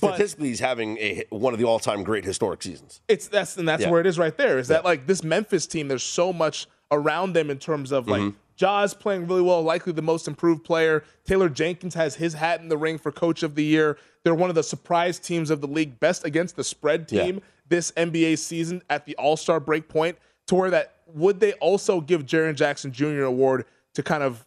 [0.00, 3.02] But Statistically, he's having a, one of the all-time great historic seasons.
[3.08, 3.90] it's that's and that's Yeah.
[3.90, 4.58] where it is right there.
[4.58, 5.88] Is that like this Memphis team?
[5.88, 8.36] There's so much around them in terms of like Mm-hmm.
[8.56, 11.04] Jaws playing really well, likely the most improved player.
[11.26, 13.98] Taylor Jenkins has his hat in the ring for Coach of the Year.
[14.24, 17.24] They're one of the surprise teams of the league, best against the spread Yeah.
[17.24, 20.16] team this NBA season at the All Star break point.
[20.48, 23.22] To where that would they also give Jaren Jackson Jr.
[23.24, 24.44] award to kind of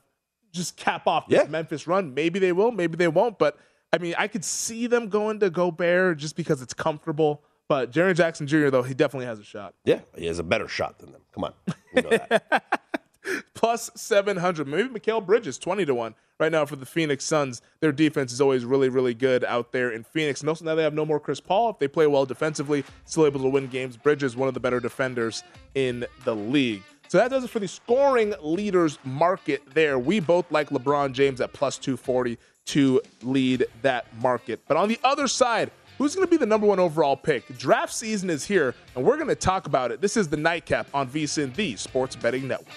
[0.55, 1.49] just cap off this Yeah.
[1.49, 2.13] Memphis run?
[2.13, 3.37] Maybe they will, maybe they won't.
[3.37, 3.57] But
[3.93, 7.43] I mean, I could see them going to Gobert just because it's comfortable.
[7.67, 8.69] But Jaren Jackson Jr.
[8.69, 9.73] though he definitely has a shot.
[9.85, 11.21] Yeah, he has a better shot than them.
[11.33, 11.53] Come on,
[11.93, 12.81] we know that.
[13.55, 14.67] Plus 700.
[14.67, 17.61] Maybe Mikal Bridges, 20 to 1 right now for the Phoenix Suns.
[17.79, 20.41] Their defense is always really, really good out there in Phoenix.
[20.41, 21.71] And also now they have no more Chris Paul.
[21.71, 23.97] If they play well defensively, still able to win games.
[23.97, 26.83] Bridges, one of the better defenders in the league.
[27.07, 29.99] So that does it for the scoring leaders market there.
[29.99, 32.37] We both like LeBron James at plus 240
[32.67, 34.61] to lead that market.
[34.67, 37.57] But on the other side, who's going to be the number one overall pick?
[37.57, 40.01] Draft season is here, and we're going to talk about it.
[40.01, 42.73] This is the Nightcap on VSIN, the Sports Betting Network.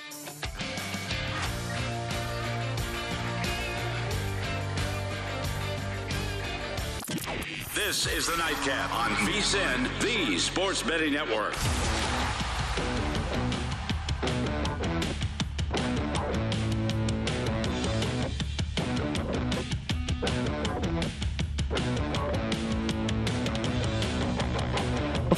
[7.74, 11.54] This is the Nightcap on VSIN, the Sports Betting Network.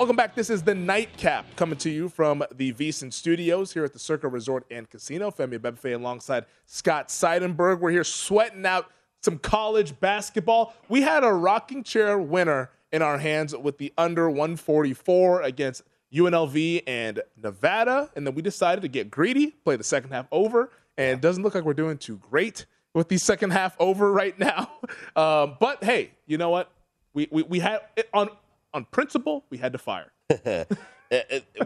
[0.00, 0.34] Welcome back.
[0.34, 4.28] This is the Nightcap coming to you from the VSIN Studios here at the Circa
[4.28, 5.30] Resort and Casino.
[5.30, 7.80] Femi Abebefe alongside Scott Seidenberg.
[7.80, 10.72] We're here sweating out some college basketball.
[10.88, 15.82] We had a rocking chair winner in our hands with the under 144 against
[16.14, 18.08] UNLV and Nevada.
[18.16, 21.42] And then we decided to get greedy, play the second half over, and it doesn't
[21.42, 24.70] look like we're doing too great with the second half over right now.
[25.14, 26.72] Um, but hey, you know what?
[27.12, 27.80] We, we, we had
[28.14, 28.30] on
[28.72, 30.12] on principle, we had to fire.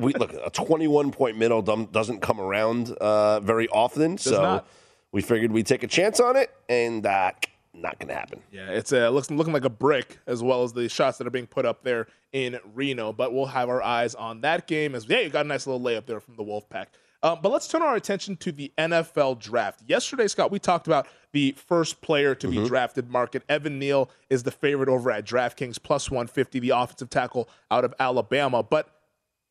[0.01, 4.69] we look a 21 point middle doesn't come around uh, very often, Does so not.
[5.13, 7.33] we figured we'd take a chance on it, and uh,
[7.75, 8.41] not going to happen.
[8.51, 11.31] Yeah, it's uh, looks looking like a brick as well as the shots that are
[11.31, 13.13] being put up there in Reno.
[13.13, 15.81] But we'll have our eyes on that game as yeah, you got a nice little
[15.81, 16.87] layup there from the Wolfpack.
[17.25, 19.83] Uh, but let's turn our attention to the NFL draft.
[19.87, 22.63] Yesterday, Scott, we talked about the first player to mm-hmm.
[22.63, 23.43] be drafted market.
[23.49, 27.95] Evan Neal is the favorite over at DraftKings, plus 150, the offensive tackle out of
[27.99, 28.63] Alabama.
[28.63, 28.91] But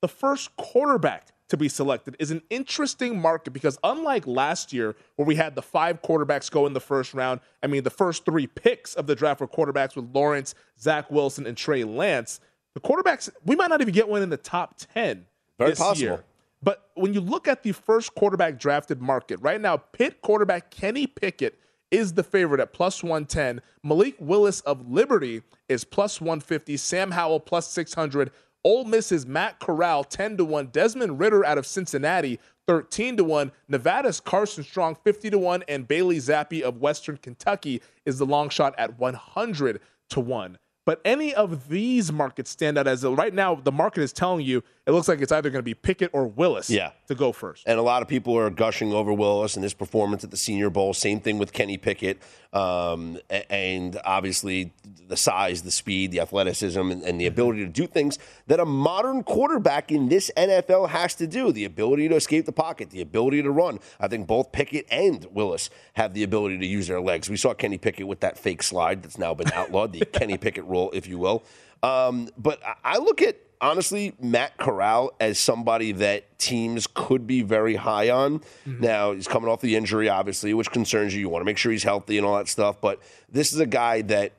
[0.02, 5.26] the first quarterback to be selected is an interesting market because unlike last year where
[5.26, 8.46] we had the five quarterbacks go in the first round, I mean the first three
[8.46, 12.40] picks of the draft were quarterbacks with Lawrence, Zach Wilson, and Trey Lance.
[12.76, 15.26] The quarterbacks we might not even get one in the top ten.
[15.58, 16.02] Very this possible.
[16.08, 16.24] Year.
[16.64, 21.08] But when you look at the first quarterback drafted market, right now, Pitt quarterback Kenny
[21.08, 21.60] Pickett
[21.92, 23.62] is the favorite at plus 110.
[23.84, 26.78] Malik Willis of Liberty is plus 150.
[26.78, 28.32] Sam Howell plus 600.
[28.64, 30.68] Ole Miss's Matt Corral 10 to 1.
[30.68, 33.52] Desmond Ridder out of Cincinnati 13 to 1.
[33.68, 35.64] Nevada's Carson Strong 50 to 1.
[35.68, 40.58] And Bailey Zappe of Western Kentucky is the long shot at 100 to 1.
[40.86, 44.64] But any of these markets stand out as right now the market is telling you
[44.86, 46.92] it looks like it's either going to be Pickett or Willis yeah.
[47.08, 47.64] to go first.
[47.66, 50.70] And a lot of people are gushing over Willis and his performance at the Senior
[50.70, 50.94] Bowl.
[50.94, 52.22] Same thing with Kenny Pickett.
[52.52, 53.18] Um,
[53.50, 54.74] and obviously
[55.08, 58.66] the size, the speed, the athleticism, and, and, the ability to do things that a
[58.66, 61.52] modern quarterback in this NFL has to do.
[61.52, 63.80] The ability to escape the pocket, the ability to run.
[64.00, 67.30] I think both Pickett and Willis have the ability to use their legs.
[67.30, 70.66] We saw Kenny Pickett with that fake slide that's now been outlawed, the Kenny Pickett
[70.66, 71.44] rule, if you will.
[71.82, 77.76] Um, but I look at honestly Matt Corral as somebody that teams could be very
[77.76, 78.40] high on.
[78.40, 78.82] Mm-hmm.
[78.82, 81.22] Now he's coming off the injury, obviously, which concerns you.
[81.22, 82.82] You want to make sure he's healthy and all that stuff.
[82.82, 83.00] But
[83.30, 84.34] this is a guy that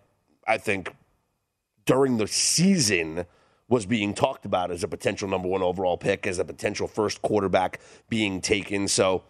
[0.46, 0.94] I think
[1.87, 3.24] during the season
[3.66, 7.22] was being talked about as a potential number one overall pick, as a potential first
[7.22, 8.87] quarterback being taken.
[8.87, 9.24] So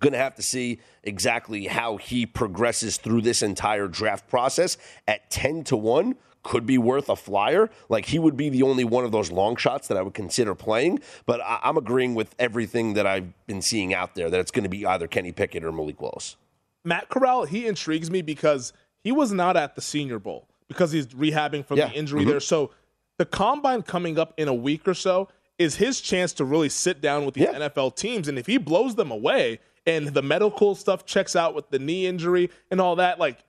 [0.00, 5.30] going to have to see exactly how he progresses through this entire draft process at
[5.30, 7.70] 10 to 1 could be worth a flyer.
[7.88, 10.54] Like he would be the only one of those long shots that I would consider
[10.54, 11.00] playing.
[11.26, 14.64] But I- am agreeing with everything that I've been seeing out there that it's going
[14.64, 16.36] to be either Kenny Pickett or Malik Willis.
[16.84, 18.72] Matt Corral, he intrigues me because
[19.04, 21.88] he was not at the Senior Bowl because he's rehabbing from yeah.
[21.88, 22.30] the injury mm-hmm.
[22.30, 22.40] there.
[22.40, 22.70] So
[23.18, 27.02] the combine coming up in a week or so is his chance to really sit
[27.02, 27.68] down with the yeah.
[27.68, 28.28] NFL teams.
[28.28, 32.06] And if he blows them away and the medical stuff checks out with the knee
[32.06, 33.44] injury and all that, like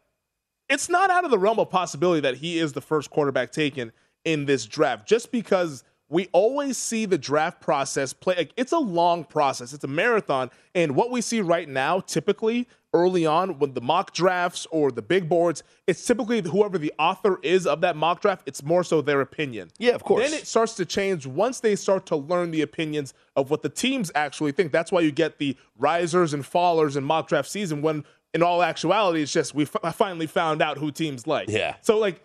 [0.71, 3.91] it's not out of the realm of possibility that he is the first quarterback taken
[4.25, 8.79] in this draft just because we always see the draft process play like it's a
[8.79, 13.73] long process it's a marathon and what we see right now typically early on when
[13.73, 17.95] the mock drafts or the big boards, it's typically whoever the author is of that
[17.95, 19.69] mock draft, it's more so their opinion.
[19.77, 20.29] Yeah, of course.
[20.29, 23.69] Then it starts to change once they start to learn the opinions of what the
[23.69, 24.71] teams actually think.
[24.71, 28.03] That's why you get the risers and fallers in mock draft season when
[28.34, 31.50] in all actuality it's just we f- finally found out who teams like.
[31.50, 31.76] Yeah.
[31.82, 32.22] So like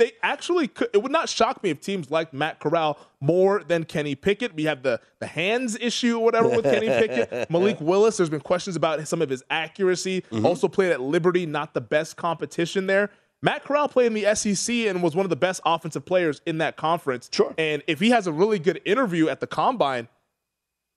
[0.00, 0.88] they actually could.
[0.94, 4.54] It would not shock me if teams like Matt Corral more than Kenny Pickett.
[4.54, 7.50] We have the the hands issue or whatever with Kenny Pickett.
[7.50, 8.16] Malik Willis.
[8.16, 10.22] There's been questions about some of his accuracy.
[10.22, 10.46] Mm-hmm.
[10.46, 13.10] Also played at Liberty, not the best competition there.
[13.42, 16.58] Matt Corral played in the SEC and was one of the best offensive players in
[16.58, 17.28] that conference.
[17.30, 17.54] Sure.
[17.58, 20.08] And if he has a really good interview at the combine,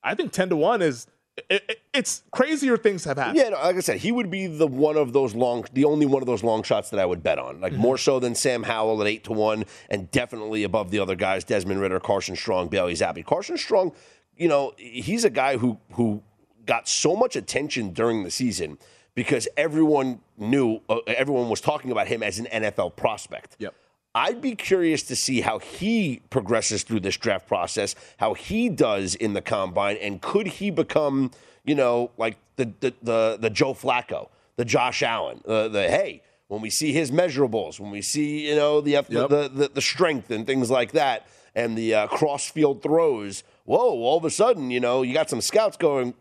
[0.01, 1.07] I think ten to one is.
[1.35, 3.37] It, it, it's crazier things have happened.
[3.37, 6.05] Yeah, no, like I said, he would be the one of those long, the only
[6.05, 7.59] one of those long shots that I would bet on.
[7.59, 11.15] Like more so than Sam Howell at eight to one, and definitely above the other
[11.15, 13.25] guys: Desmond Ridder, Carson Strong, Bailey Zappe.
[13.25, 13.93] Carson Strong,
[14.37, 16.21] you know, he's a guy who who
[16.65, 18.77] got so much attention during the season
[19.15, 23.55] because everyone knew, uh, everyone was talking about him as an NFL prospect.
[23.59, 23.73] Yep.
[24.15, 29.15] I'd be curious to see how he progresses through this draft process, how he does
[29.15, 31.31] in the combine, and could he become,
[31.65, 36.21] you know, like the the the, the Joe Flacco, the Josh Allen, uh, the hey,
[36.47, 39.07] when we see his measurables, when we see you know the Yep.
[39.09, 43.43] the, the the strength and things like that, and the uh, cross field throws.
[43.65, 43.79] Whoa!
[43.79, 46.13] All of a sudden, you know, you got some scouts going.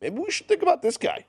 [0.00, 1.26] Maybe we should think about this guy.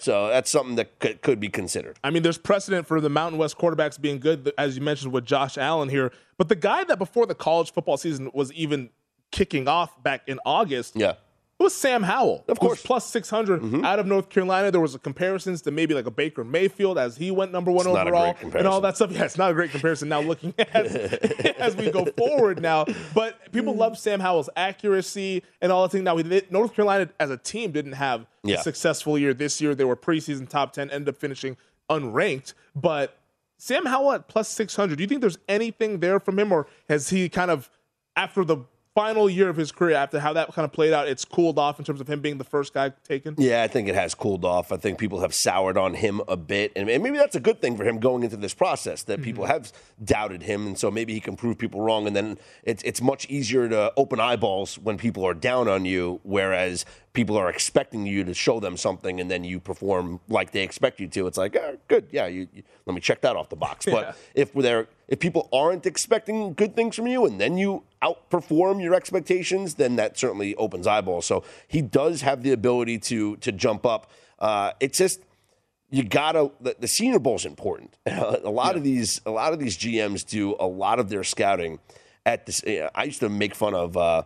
[0.00, 1.98] So that's something that could, could be considered.
[2.04, 5.24] I mean, there's precedent for the Mountain West quarterbacks being good, as you mentioned with
[5.24, 6.12] Josh Allen here.
[6.38, 8.90] But the guy that before the college football season was even
[9.32, 11.14] kicking off back in August Yeah.
[11.60, 12.42] It was Sam Howell.
[12.48, 12.82] Of course.
[12.82, 13.84] plus 600 mm-hmm.
[13.84, 14.70] out of North Carolina.
[14.70, 17.86] There was a comparisons to maybe like a Baker Mayfield as he went number one
[17.86, 19.12] It's overall and all that stuff.
[19.12, 20.74] Yeah, it's not a great comparison now looking at
[21.60, 22.86] as we go forward now.
[23.14, 23.78] But people mm.
[23.78, 26.02] love Sam Howell's accuracy and all that thing.
[26.02, 28.56] Now, we did, North Carolina as a team didn't have Yeah.
[28.56, 29.74] a successful year this year.
[29.74, 31.58] They were preseason top 10, ended up finishing
[31.90, 32.54] unranked.
[32.74, 33.18] But
[33.58, 37.10] Sam Howell at plus 600, do you think there's anything there from him or has
[37.10, 37.68] he kind of,
[38.16, 41.24] after the final year of his career, after how that kind of played out, it's
[41.24, 43.34] cooled off in terms of him being the first guy taken?
[43.38, 44.72] Yeah, I think it has cooled off.
[44.72, 47.76] I think people have soured on him a bit, and maybe that's a good thing
[47.76, 49.02] for him going into this process.
[49.04, 49.52] That people mm-hmm.
[49.52, 49.72] have
[50.02, 52.06] doubted him, and so maybe he can prove people wrong.
[52.06, 56.20] And then it's it's much easier to open eyeballs when people are down on you,
[56.22, 60.62] whereas people are expecting you to show them something, and then you perform like they
[60.62, 61.26] expect you to.
[61.26, 63.86] It's like, oh, good, yeah, you, you- let me check that off the box.
[63.90, 63.94] Yeah.
[63.94, 68.80] But if they're if people aren't expecting good things from you, and then you outperform
[68.82, 71.26] your expectations, then that certainly opens eyeballs.
[71.26, 74.10] So he does have the ability to to jump up.
[74.38, 75.20] Uh, it's just
[75.90, 77.98] you gotta the, the Senior Bowl is important.
[78.06, 81.80] a lot of these a lot of these GMs do a lot of their scouting
[82.24, 82.62] at this.
[82.94, 83.96] I used to make fun of.
[83.96, 84.22] Uh,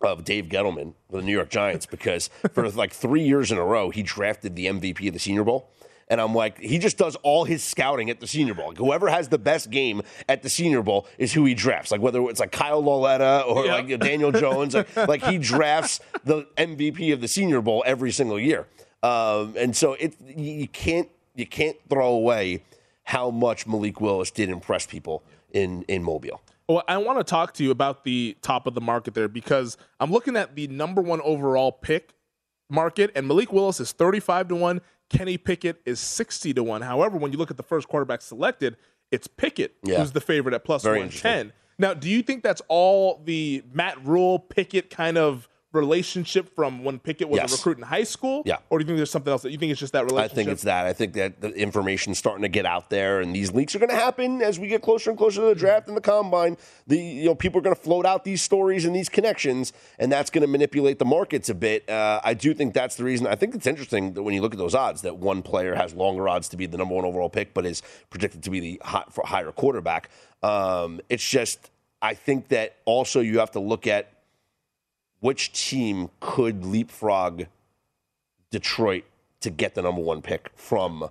[0.00, 3.64] of Dave Gettleman, with the New York Giants, because for like three years in a
[3.64, 5.70] row, he drafted the MVP of the Senior Bowl.
[6.08, 8.68] And I'm like, he just does all his scouting at the Senior Bowl.
[8.68, 11.90] Like, whoever has the best game at the Senior Bowl is who he drafts.
[11.90, 13.74] Like whether it's like Kyle Lauletta or Yeah.
[13.74, 18.38] like Daniel Jones, like, like he drafts the MVP of the Senior Bowl every single
[18.38, 18.66] year.
[19.02, 22.62] Um, and so it you can't you can't throw away
[23.04, 26.40] how much Malik Willis did impress people in in Mobile.
[26.68, 29.76] Well, I want to talk to you about the top of the market there because
[30.00, 32.14] I'm looking at the number one overall pick
[32.70, 34.80] market, and Malik Willis is 35 to 1.
[35.14, 36.82] Kenny Pickett is 60 to 1.
[36.82, 38.76] However, when you look at the first quarterback selected,
[39.10, 39.98] it's Pickett Yeah.
[40.00, 41.52] who's the favorite at plus Very 110.
[41.78, 46.98] Now, do you think that's all the Matt Rhule Pickett kind of relationship from when
[46.98, 47.52] Pickett was Yes.
[47.52, 48.42] a recruit in high school?
[48.44, 48.58] Yeah.
[48.70, 50.32] Or do you think there's something else that you think it's just that relationship?
[50.32, 50.86] I think it's that.
[50.86, 53.90] I think that the information's starting to get out there, and these leaks are going
[53.90, 56.56] to happen as we get closer and closer to the draft and the combine.
[56.86, 60.10] The you know people are going to float out these stories and these connections, and
[60.10, 61.88] that's going to manipulate the markets a bit.
[61.88, 63.26] Uh, I do think that's the reason.
[63.26, 65.94] I think it's interesting that when you look at those odds, that one player has
[65.94, 68.80] longer odds to be the number one overall pick, but is predicted to be the
[68.84, 70.10] hot, for higher quarterback.
[70.42, 71.70] Um, it's just
[72.02, 74.10] I think that also you have to look at
[75.24, 77.44] which team could leapfrog
[78.50, 79.04] Detroit
[79.40, 81.08] to get the number one pick from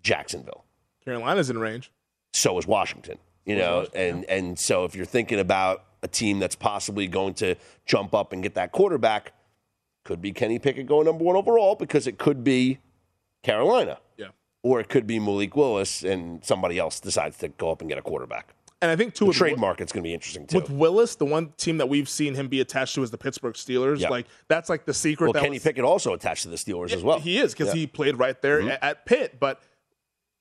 [0.00, 0.62] Jacksonville.
[1.04, 1.90] Carolina's in range.
[2.32, 3.18] So is Washington.
[3.44, 7.56] You know, and and so if you're thinking about a team that's possibly going to
[7.84, 9.32] jump up and get that quarterback,
[10.04, 12.78] could be Kenny Pickett going number one overall because it could be
[13.42, 13.98] Carolina.
[14.16, 14.28] Yeah.
[14.62, 17.98] Or it could be Malik Willis and somebody else decides to go up and get
[17.98, 18.54] a quarterback.
[18.82, 20.58] And I think, too, The with trade market's going to be interesting too.
[20.58, 23.54] With Willis, the one team that we've seen him be attached to is the Pittsburgh
[23.54, 24.00] Steelers.
[24.00, 24.08] Yeah.
[24.10, 25.28] Like that's like the secret.
[25.28, 27.18] well, that Kenny was- Pickett also attached to the Steelers as well.
[27.20, 27.68] He is because.
[27.68, 27.76] Mm-hmm.
[27.78, 29.38] he played right there a- at Pitt.
[29.40, 29.62] But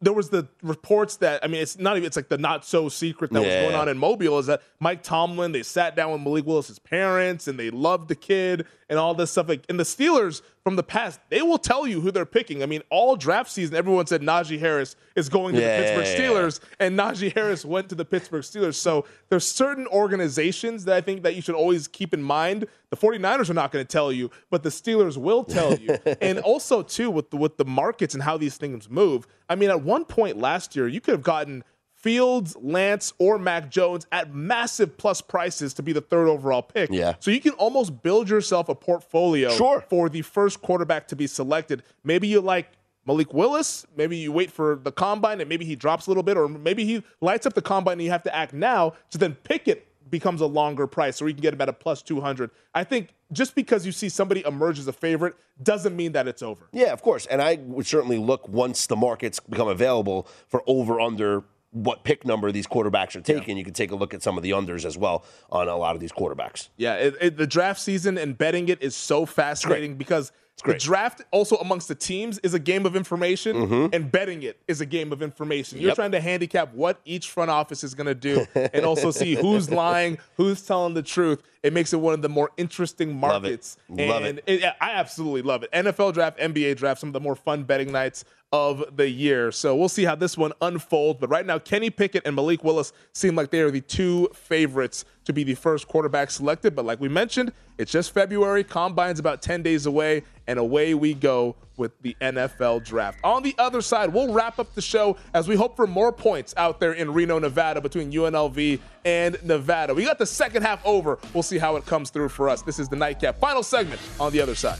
[0.03, 2.89] there was the reports that I mean, it's not even it's like the not so
[2.89, 3.61] secret that was Yeah.
[3.61, 7.47] going on in Mobile is that Mike Tomlin they sat down with Malik Willis's parents
[7.47, 9.47] and they loved the kid and all this stuff.
[9.47, 12.61] Like, and the Steelers from the past, they will tell you who they're picking.
[12.61, 16.05] I mean, all draft season, everyone said Najee Harris is going to Yeah, the Pittsburgh
[16.05, 16.41] yeah, yeah.
[16.41, 18.75] Steelers, and Najee Harris went to the Pittsburgh Steelers.
[18.75, 22.67] So there's certain organizations that I think that you should always keep in mind.
[22.89, 25.97] The 49ers are not going to tell you, but the Steelers will tell you.
[26.21, 29.25] and also too with the, with the markets and how these things move.
[29.49, 31.63] I mean, at one point last year, you could have gotten
[32.01, 36.89] Fields, Lance, or Mac Jones at massive plus prices to be the third overall pick.
[36.91, 37.13] Yeah.
[37.19, 39.85] So you can almost build yourself a portfolio Sure.
[39.89, 41.83] for the first quarterback to be selected.
[42.03, 42.71] Maybe you like
[43.05, 43.85] Malik Willis.
[43.95, 46.85] Maybe you wait for the combine and maybe he drops a little bit, or maybe
[46.85, 48.93] he lights up the combine and you have to act now.
[49.09, 52.01] So then Pickett becomes a longer price, or you can get him at a plus
[52.01, 52.49] 200.
[52.75, 56.41] I think just because you see somebody emerge as a favorite doesn't mean that it's
[56.41, 56.67] over.
[56.73, 57.25] Yeah, of course.
[57.27, 62.25] And I would certainly look once the markets become available for over under what pick
[62.25, 63.57] number these quarterbacks are taking.
[63.57, 65.95] You can take a look at some of the unders as well on a lot
[65.95, 66.69] of these quarterbacks.
[66.77, 70.31] Yeah, it, it, the draft season and betting it is so fascinating because
[70.63, 74.79] the draft also amongst the teams is a game of information, and betting it is
[74.79, 75.79] a game of information.
[75.79, 75.87] You're Mm-hmm.
[75.89, 75.95] Yep.
[75.95, 79.71] trying to handicap what each front office is going to do, and also see who's
[79.71, 81.41] lying, who's telling the truth.
[81.63, 83.77] It makes it one of the more interesting markets.
[83.89, 84.09] Love it.
[84.09, 85.71] Love and I absolutely love it.
[85.71, 88.23] NFL draft, NBA draft, some of the more fun betting nights
[88.53, 89.51] of the year.
[89.51, 91.19] So we'll see how this one unfolds.
[91.19, 95.05] But right now, Kenny Pickett and Malik Willis seem like they are the two favorites
[95.25, 96.75] to be the first quarterback selected.
[96.75, 98.63] But like we mentioned, it's just February.
[98.63, 103.19] Combine's about 10 days away, and away we go with the NFL draft.
[103.23, 106.53] On the other side, we'll wrap up the show as we hope for more points
[106.57, 109.93] out there in Reno, Nevada between UNLV and Nevada.
[109.93, 111.17] We got the second half over.
[111.33, 112.61] We'll see how it comes through for us.
[112.61, 113.39] This is the nightcap.
[113.39, 114.79] Final segment on the other side.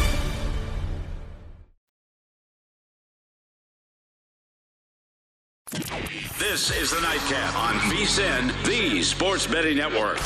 [6.51, 10.17] This is the Nightcap on VSIN, the Sports Betting Network.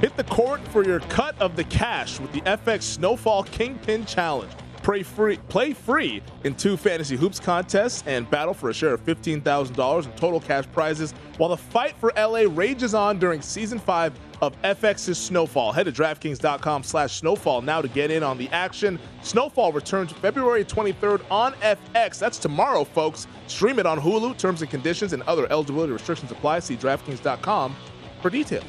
[0.00, 4.52] Hit the court for your cut of the cash with the FX Snowfall Kingpin Challenge.
[4.86, 9.04] Play free, play free in two fantasy hoops contests and battle for a share of
[9.04, 14.12] $15,000 in total cash prizes while the fight for LA rages on during season five
[14.42, 15.72] of FX's Snowfall.
[15.72, 19.00] Head to DraftKings.com slash snowfall now to get in on the action.
[19.22, 22.20] Snowfall returns February 23rd on FX.
[22.20, 23.26] That's tomorrow, folks.
[23.48, 24.38] Stream it on Hulu.
[24.38, 26.60] Terms and conditions and other eligibility restrictions apply.
[26.60, 27.74] See DraftKings.com
[28.22, 28.62] for details.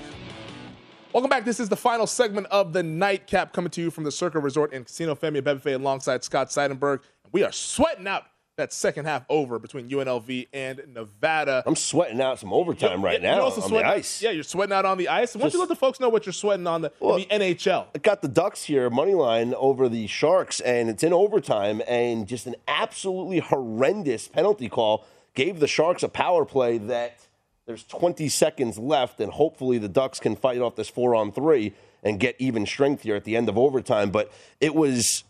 [1.13, 1.45] Welcome back.
[1.45, 4.73] This is the final segment of the nightcap coming to you from the Circa Resort
[4.73, 6.99] and Casino Femi Abebefe alongside Scott Seidenberg.
[7.31, 8.23] We are sweating out
[8.57, 11.63] that second half over between UNLV and Nevada.
[11.65, 14.21] I'm sweating out some overtime right You're now also on sweating the ice.
[14.21, 15.35] Yeah, you're sweating out on the ice.
[15.35, 17.87] Why don't you let the folks know what you're sweating on the, in the NHL?
[17.95, 22.27] I got the Ducks here, money line over the Sharks, and it's in overtime, and
[22.27, 25.05] just an absolutely horrendous penalty call
[25.35, 27.26] gave the Sharks a power play that
[27.67, 31.73] there's 20 seconds left, and hopefully the Ducks can fight off this four on three
[32.01, 34.09] and get even strength here at the end of overtime.
[34.09, 35.23] But it was,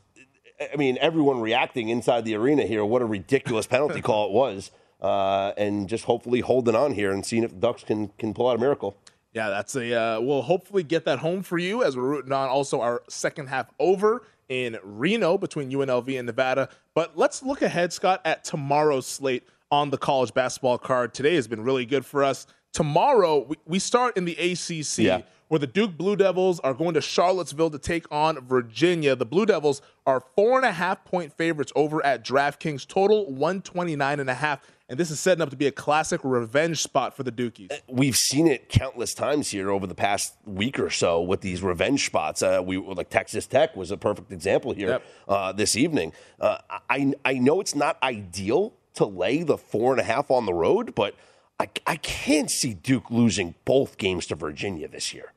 [0.61, 2.85] I mean, everyone reacting inside the arena here.
[2.85, 4.71] What a ridiculous penalty call it was.
[5.01, 8.49] uh, and just hopefully holding on here and seeing if the Ducks can can pull
[8.49, 8.95] out a miracle.
[9.33, 9.93] Yeah, that's a.
[9.93, 13.47] Uh, we'll hopefully get that home for you as we're rooting on also our second
[13.47, 16.69] half over in Reno between UNLV and Nevada.
[16.95, 21.13] But let's look ahead, Scott, at tomorrow's slate on the college basketball card.
[21.13, 22.47] Today has been really good for us.
[22.73, 24.99] Tomorrow, we, we start in the ACC.
[24.99, 25.21] Yeah.
[25.49, 29.15] Where the Duke Blue Devils are going to Charlottesville to take on Virginia.
[29.15, 34.19] The Blue Devils are four and a half point favorites over at DraftKings, total 129
[34.19, 34.59] and a half.
[34.89, 37.71] And this is setting up to be a classic revenge spot for the Dukies.
[37.87, 42.05] We've seen it countless times here over the past week or so with these revenge
[42.05, 42.41] spots.
[42.41, 45.03] Uh, we like Texas Tech was a perfect example here Yep.
[45.29, 46.11] uh, this evening.
[46.41, 46.57] Uh,
[46.89, 50.53] I I know it's not ideal to lay the four and a half on the
[50.53, 51.15] road, but
[51.59, 55.33] I, I can't see Duke losing both games to Virginia this year.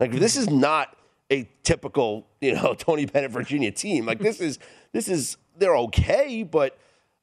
[0.00, 0.96] Like this is not
[1.30, 4.06] a typical you know Tony Bennett Virginia team.
[4.06, 4.58] Like this is
[4.92, 6.76] this is they're okay, but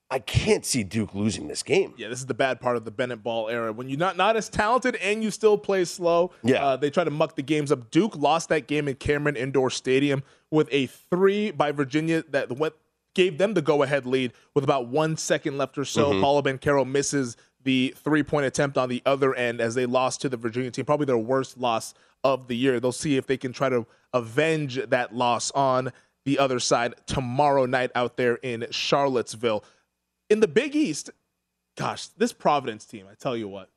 [0.09, 1.93] I can't see Duke losing this game.
[1.97, 3.73] Yeah, this is the bad part of the Bennett Ball era.
[3.73, 6.63] When you're not not as talented and you still play slow, Yeah.
[6.65, 7.91] uh, they try to muck the games up.
[7.91, 12.73] Duke lost that game in Cameron Indoor Stadium with a three by Virginia that went
[13.17, 16.13] gave them the go ahead lead with about one second left or so.
[16.13, 16.21] Mhm.
[16.21, 20.29] Paula Carroll misses the three point attempt on the other end as they lost to
[20.29, 22.79] the Virginia team, probably their worst loss of the year.
[22.79, 25.91] They'll see if they can try to avenge that loss on
[26.25, 29.63] the other side tomorrow night out there in Charlottesville.
[30.29, 31.09] In the Big East,
[31.75, 33.71] gosh, this Providence team, I tell you what.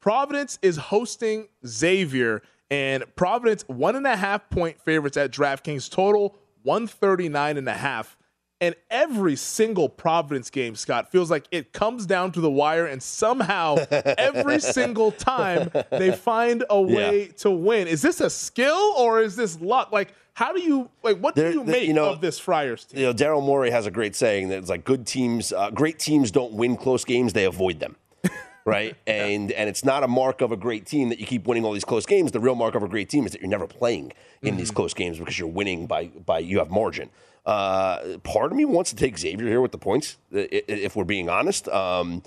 [0.00, 6.38] Providence is hosting Xavier, and Providence one and a half point favorites at DraftKings, total
[6.62, 8.16] 139 and a half.
[8.62, 13.02] And every single Providence game, Scott, feels like it comes down to the wire, and
[13.02, 17.88] somehow every single time they find a way to win.
[17.88, 19.90] Is this a skill or is this luck?
[19.90, 21.18] Like, how do you like?
[21.18, 23.00] What do you there- make you know- of this Friars team?
[23.00, 25.98] You know, Daryl Morey has a great saying that it's like good teams, uh, great
[25.98, 27.96] teams don't win close games; they avoid them.
[28.64, 31.64] Right, and and it's not a mark of a great team that you keep winning
[31.64, 32.30] all these close games.
[32.30, 34.94] The real mark of a great team is that you're never playing in these close
[34.94, 37.10] games because you're winning by by you have margin.
[37.44, 41.28] Uh, part of me wants to take Xavier here with the points, if we're being
[41.28, 41.68] honest.
[41.68, 42.22] Um,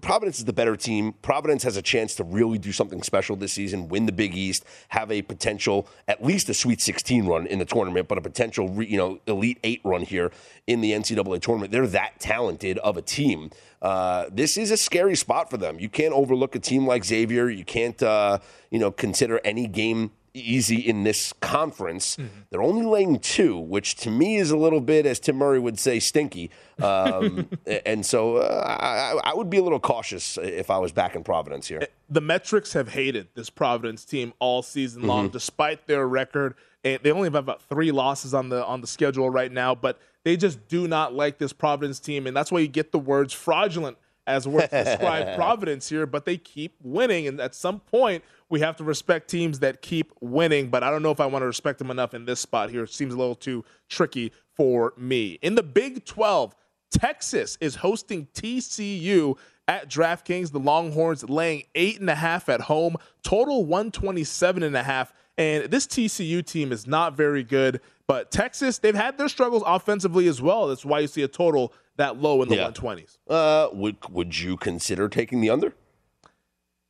[0.00, 1.12] Providence is the better team.
[1.22, 4.64] Providence has a chance to really do something special this season, win the Big East,
[4.88, 8.82] have a potential, at least a Sweet 16 run in the tournament, but a potential,
[8.82, 10.32] you know, Elite Eight run here
[10.66, 11.70] in the NCAA tournament.
[11.70, 13.50] They're that talented of a team.
[13.80, 15.78] Uh, this is a scary spot for them.
[15.78, 17.48] You can't overlook a team like Xavier.
[17.48, 18.38] You can't, uh,
[18.70, 22.16] you know, consider any game easy in this conference.
[22.50, 25.78] They're only laying two, which to me is a little bit, as Tim Murray would
[25.78, 26.50] say, stinky.
[26.82, 27.48] Um,
[27.86, 31.24] and so uh, I, I would be a little cautious if I was back in
[31.24, 31.80] Providence here.
[32.08, 35.32] the metrics have hated this Providence team all season long, Mhm.
[35.32, 36.54] despite their record.
[36.82, 39.98] And they only have about three losses on the on the schedule right now, but
[40.24, 43.32] they just do not like this Providence team, and that's why you get the words
[43.34, 46.06] fraudulent as words to describe Providence here.
[46.06, 50.12] But they keep winning, and at some point we have to respect teams that keep
[50.20, 50.68] winning.
[50.68, 52.84] But I don't know if I want to respect them enough in this spot here.
[52.84, 55.38] It seems a little too tricky for me.
[55.42, 56.54] In the Big Twelve,
[56.90, 59.36] Texas is hosting TCU
[59.68, 60.50] at DraftKings.
[60.50, 65.12] The Longhorns laying eight and a half at home, total 127 and a half.
[65.38, 70.26] And this TCU team is not very good, but Texas, they've had their struggles offensively
[70.26, 70.66] as well.
[70.66, 72.70] That's why you see a total that low in the Yeah.
[72.70, 73.16] 120s.
[73.28, 75.74] Uh, would would you consider taking the under?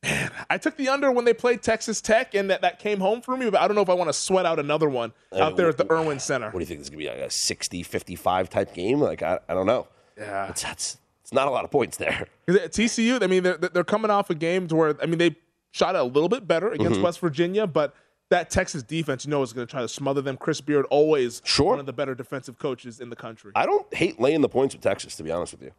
[0.03, 3.21] Man, I took the under when they played Texas Tech, and that, that came home
[3.21, 5.43] for me, but I don't know if I want to sweat out another one Uh,
[5.43, 6.47] out there at the Erwin Center.
[6.47, 6.79] What do you think?
[6.79, 8.99] This is going to be like a 60 55 type game?
[8.99, 9.87] Like, I, I don't know.
[10.17, 10.49] Yeah.
[10.49, 12.25] It's, that's, it's not a lot of points there.
[12.47, 15.35] TCU, I mean, they're, they're coming off a game to where, I mean, they
[15.69, 17.03] shot a little bit better against Mhm.
[17.03, 17.93] West Virginia, but
[18.31, 20.35] that Texas defense, you know, is going to try to smother them.
[20.37, 23.51] Chris Beard, always one of the better defensive coaches in the country.
[23.55, 25.71] I don't hate laying the points with Texas, to be honest with you.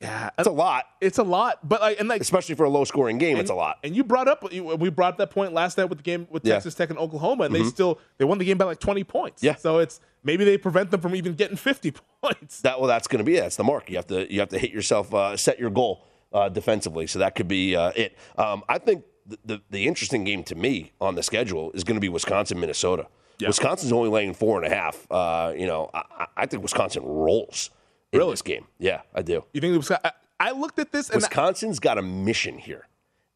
[0.00, 0.84] Yeah, it's a lot.
[1.00, 3.54] It's a lot, but like, and like, especially for a low scoring game, it's a
[3.54, 3.78] lot.
[3.82, 6.44] And you brought up, we brought up that point last night with the game with
[6.44, 6.54] Yeah.
[6.54, 7.70] Texas Tech and Oklahoma, and they Mhm.
[7.70, 9.42] still they won the game by like twenty points.
[9.42, 9.54] Yeah.
[9.54, 12.60] so it's maybe they prevent them from even getting fifty points.
[12.60, 13.40] That well, that's going to be it.
[13.40, 13.88] That's the mark.
[13.88, 17.06] You have to you have to hit yourself, uh, set your goal uh, defensively.
[17.06, 18.18] So that could be uh, it.
[18.36, 21.96] Um, I think the, the the interesting game to me on the schedule is going
[21.96, 23.06] to be Wisconsin Minnesota.
[23.40, 25.06] Wisconsin's only laying four and a half.
[25.10, 27.70] Uh, you know, I, I- think Wisconsin rolls
[28.12, 28.66] in this game.
[28.78, 29.44] Yeah, I do.
[29.52, 30.10] You think Wisconsin?
[30.40, 32.86] I, I looked at this and I- Wisconsin's got a mission here,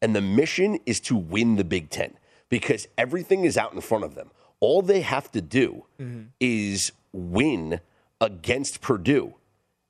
[0.01, 2.17] and the mission is to win the Big Ten
[2.49, 4.31] because everything is out in front of them.
[4.59, 6.27] All they have to do Mhm.
[6.39, 7.79] is win
[8.19, 9.35] against Purdue,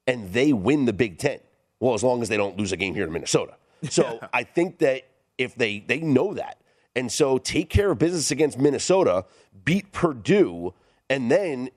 [0.07, 1.39] and they win the Big Ten.
[1.79, 3.55] Well, as long as they don't lose a game here in Minnesota.
[3.89, 5.03] So I think that
[5.43, 6.61] if they they know that,
[6.95, 9.25] and so take care of business against Minnesota,
[9.63, 10.73] beat Purdue,
[11.09, 11.69] and then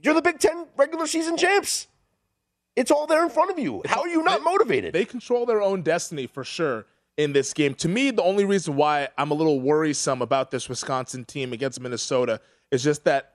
[0.00, 1.88] you're the Big Ten regular season champs.
[2.74, 3.82] It's all there in front of you.
[3.86, 4.94] How are you not they, motivated?
[4.94, 6.86] They control their own destiny for sure
[7.18, 7.74] in this game.
[7.74, 11.80] To me, the only reason why I'm a little worrisome about this Wisconsin team against
[11.80, 13.28] Minnesota is just that.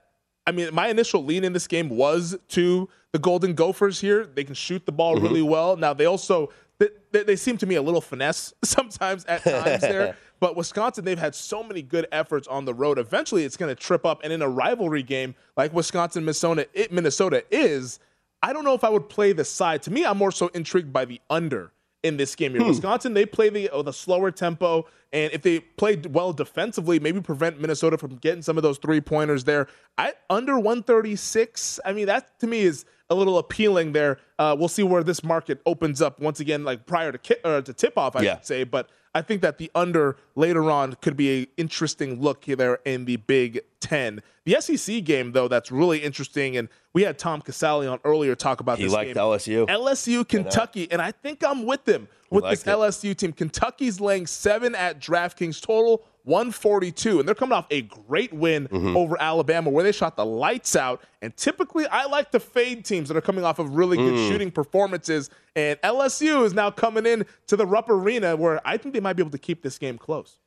[0.48, 4.26] I mean, my initial lean in this game was to the Golden Gophers here.
[4.26, 5.26] They can shoot the ball Mm-hmm.
[5.26, 5.76] really well.
[5.76, 10.16] Now, they also they, they, seem to me a little finesse sometimes at times there.
[10.40, 13.00] But Wisconsin, they've had so many good efforts on the road.
[13.00, 14.22] Eventually, it's going to trip up.
[14.24, 18.00] And in a rivalry game like Wisconsin, Minnesota, it, Minnesota is,
[18.44, 19.82] I don't know if I would play the side.
[19.82, 21.72] To me, I'm more so intrigued by the under
[22.04, 22.64] in this game here.
[22.64, 27.22] Wisconsin, they play the uh, the slower tempo, and if they play well defensively, maybe
[27.22, 29.68] prevent Minnesota from getting some of those three pointers there.
[29.98, 31.80] I under 136.
[31.86, 34.18] I mean, that to me is a little appealing there.
[34.38, 37.62] Uh, we'll see where this market opens up once again, like prior to ki- uh,
[37.62, 38.36] to tip off, I Yeah.
[38.36, 38.64] should say.
[38.64, 43.06] But I think that the under later on could be an interesting look there in
[43.06, 44.22] the Big Ten.
[44.46, 48.60] The SEC game, though, that's really interesting, and we had Tom Casale on earlier talk
[48.60, 49.16] about He this liked game.
[49.24, 49.66] LSU.
[49.68, 52.68] LSU, Kentucky, and I think I'm with him with this it.
[52.70, 53.32] LSU team.
[53.34, 56.04] Kentucky's laying seven at DraftKings total.
[56.28, 58.98] 142, and they're coming off a great win Mm-hmm.
[58.98, 61.02] over Alabama where they shot the lights out.
[61.22, 64.28] And typically, I like to fade teams that are coming off of really good Mm.
[64.30, 65.30] shooting performances.
[65.56, 69.14] And LSU is now coming in to the Rupp Arena where I think they might
[69.14, 70.38] be able to keep this game close.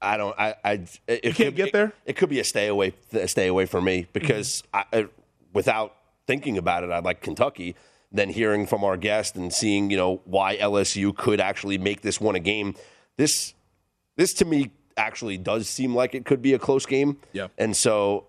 [0.00, 0.34] I don't.
[0.38, 0.54] I.
[0.64, 0.72] I
[1.06, 1.86] it You can't could- get there?
[1.86, 2.94] It, it could be a stay away.
[3.12, 5.06] A stay away for me because I, I,
[5.52, 5.94] without
[6.26, 7.76] thinking about it, I like Kentucky.
[8.10, 12.20] Then hearing from our guest and seeing you know why LSU could actually make this
[12.20, 12.74] one a game.
[13.16, 13.54] This
[14.16, 17.16] this to me actually does seem like it could be a close game.
[17.32, 17.48] Yeah.
[17.58, 18.26] And so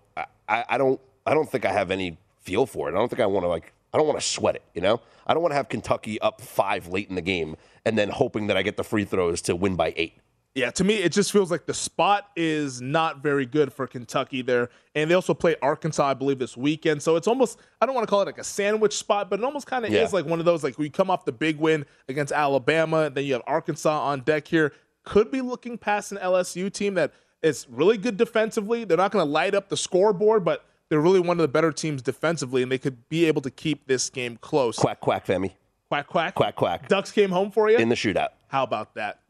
[0.48, 2.92] I, I don't I don't think I have any feel for it.
[2.92, 4.62] I don't think I want to like I don't want to sweat it.
[4.74, 5.00] You know.
[5.26, 7.56] I don't want to have Kentucky up five late in the game
[7.86, 10.18] and then hoping that I get the free throws to win by eight.
[10.54, 14.40] Yeah, to me, it just feels like the spot is not very good for Kentucky
[14.40, 14.68] there.
[14.94, 17.02] And they also play Arkansas, I believe, this weekend.
[17.02, 19.44] So it's almost, I don't want to call it like a sandwich spot, but it
[19.44, 20.04] almost kind of Yeah.
[20.04, 23.24] is like one of those, like we come off the big win against Alabama, then
[23.24, 24.72] you have Arkansas on deck here.
[25.04, 28.84] Could be looking past an LSU team that is really good defensively.
[28.84, 31.72] They're not going to light up the scoreboard, but they're really one of the better
[31.72, 34.76] teams defensively, and they could be able to keep this game close.
[34.76, 35.52] Quack quack, Femi.
[35.88, 36.34] Quack, quack.
[36.34, 36.88] Quack quack.
[36.88, 37.76] Ducks came home for you?
[37.76, 38.28] In the shootout.
[38.48, 39.20] How about that?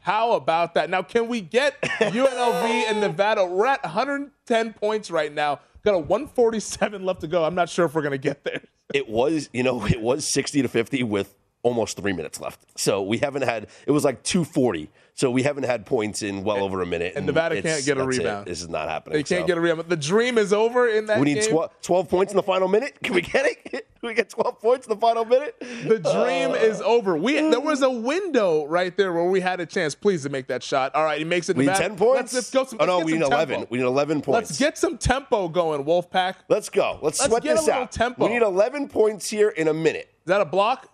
[0.00, 0.90] How about that?
[0.90, 3.44] Now, can we get UNLV and Nevada?
[3.44, 5.60] We're at 110 points right now.
[5.84, 7.44] Got a 147 left to go.
[7.44, 8.62] I'm not sure if we're going to get there.
[8.92, 12.60] It was, you know, it was 60 to 50 with almost three minutes left.
[12.78, 14.90] So we haven't had, it was like 240.
[15.14, 17.12] So we haven't had points in well over a minute.
[17.14, 18.20] and Nevada can't get a that's it.
[18.20, 18.46] rebound.
[18.46, 19.18] This is not happening.
[19.18, 19.46] They can't so.
[19.46, 19.88] get a rebound.
[19.88, 21.50] The dream is over in that We need game.
[21.50, 22.98] 12, 12 points in the final minute.
[23.02, 23.86] Can we get it?
[24.00, 25.56] Can we get 12 points in the final minute?
[25.60, 26.84] The dream is uh.
[26.84, 27.18] over.
[27.18, 30.46] We there was a window right there where we had a chance, please, to make
[30.46, 30.94] that shot.
[30.94, 31.56] All right, he makes it.
[31.56, 32.32] We need 10 points?
[32.32, 32.64] Let's, let's go.
[32.64, 33.56] Some, oh, no, we need 11.
[33.56, 33.66] tempo.
[33.70, 34.50] We need 11 points.
[34.50, 36.36] Let's get some tempo going, Wolfpack.
[36.48, 36.98] Let's go.
[37.02, 37.92] Let's, Let's sweat get a this little out.
[37.92, 38.26] tempo.
[38.26, 40.08] We need 11 points here in a minute.
[40.20, 40.88] Is that a block?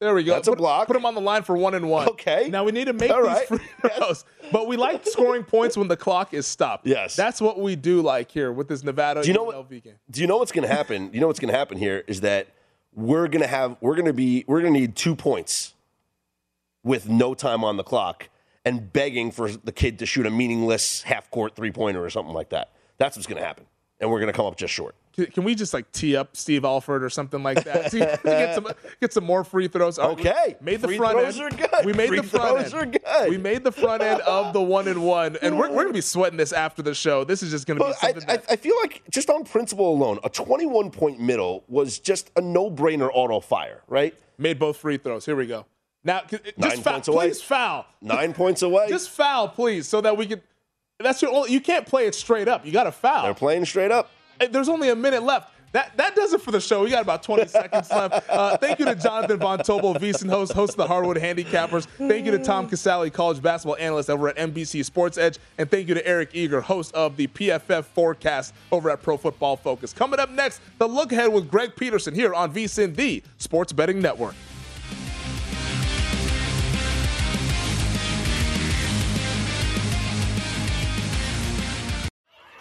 [0.00, 0.34] There we go.
[0.34, 0.86] That's a block.
[0.86, 2.08] Put him on the line for one and one.
[2.10, 2.48] Okay.
[2.50, 3.48] Now we need to make All these right.
[3.48, 3.58] free
[3.96, 6.86] throws, but we like scoring points when the clock is stopped.
[6.86, 7.16] Yes.
[7.16, 9.82] that's what we do like here with this Nevada Do you know what- game.
[10.10, 11.10] Do you know what's going to happen?
[11.12, 12.48] you know what's going to happen here is that
[12.94, 15.74] we're going to have we're going to be we're going to need two points
[16.84, 18.28] with no time on the clock
[18.64, 22.34] and begging for the kid to shoot a meaningless half court three pointer or something
[22.34, 22.70] like that.
[22.98, 23.66] That's what's going to happen,
[24.00, 24.94] and we're going to come up just short.
[25.26, 27.90] Can, we just like tee up Steve Alford or something like that?
[28.24, 28.68] Get some
[29.00, 29.98] get some more free throws.
[29.98, 30.56] Right, Okay.
[30.60, 31.54] made the Free front throws end.
[31.54, 31.84] are good.
[31.86, 32.96] We made Free the front throws end.
[32.96, 33.30] are good.
[33.30, 36.00] We made the front end of the one and one, and we're, we're gonna be
[36.00, 37.24] sweating this after the show.
[37.24, 38.22] This is just gonna be Well, something.
[38.28, 42.30] I, that, I feel like just on principle alone, a 21 point middle was just
[42.36, 44.14] a no brainer auto fire, right?
[44.38, 45.24] made both free throws.
[45.26, 45.66] Here we go.
[46.04, 47.26] Now, just Nine foul, points away.
[47.28, 47.86] please foul.
[48.00, 48.86] Nine points away.
[48.88, 50.40] Just foul, please, so that we can.
[51.00, 51.50] That's your only.
[51.52, 52.64] You can't play it straight up.
[52.64, 53.24] You got to foul.
[53.24, 54.10] They're playing straight up.
[54.50, 55.52] There's only a minute left.
[55.72, 56.82] That that does it for the show.
[56.84, 58.28] We got about 20 seconds left.
[58.30, 61.86] Uh, thank you to Jonathan Von Tobel, VSiN host, host of the Hardwood Handicappers.
[62.08, 65.88] Thank you to Tom Casale, college basketball analyst over at NBC Sports Edge, and thank
[65.88, 69.92] you to Eric Eager, host of the PFF Forecast over at Pro Football Focus.
[69.92, 74.00] Coming up next, the look ahead with Greg Peterson here on VSiN, the Sports Betting
[74.00, 74.34] Network.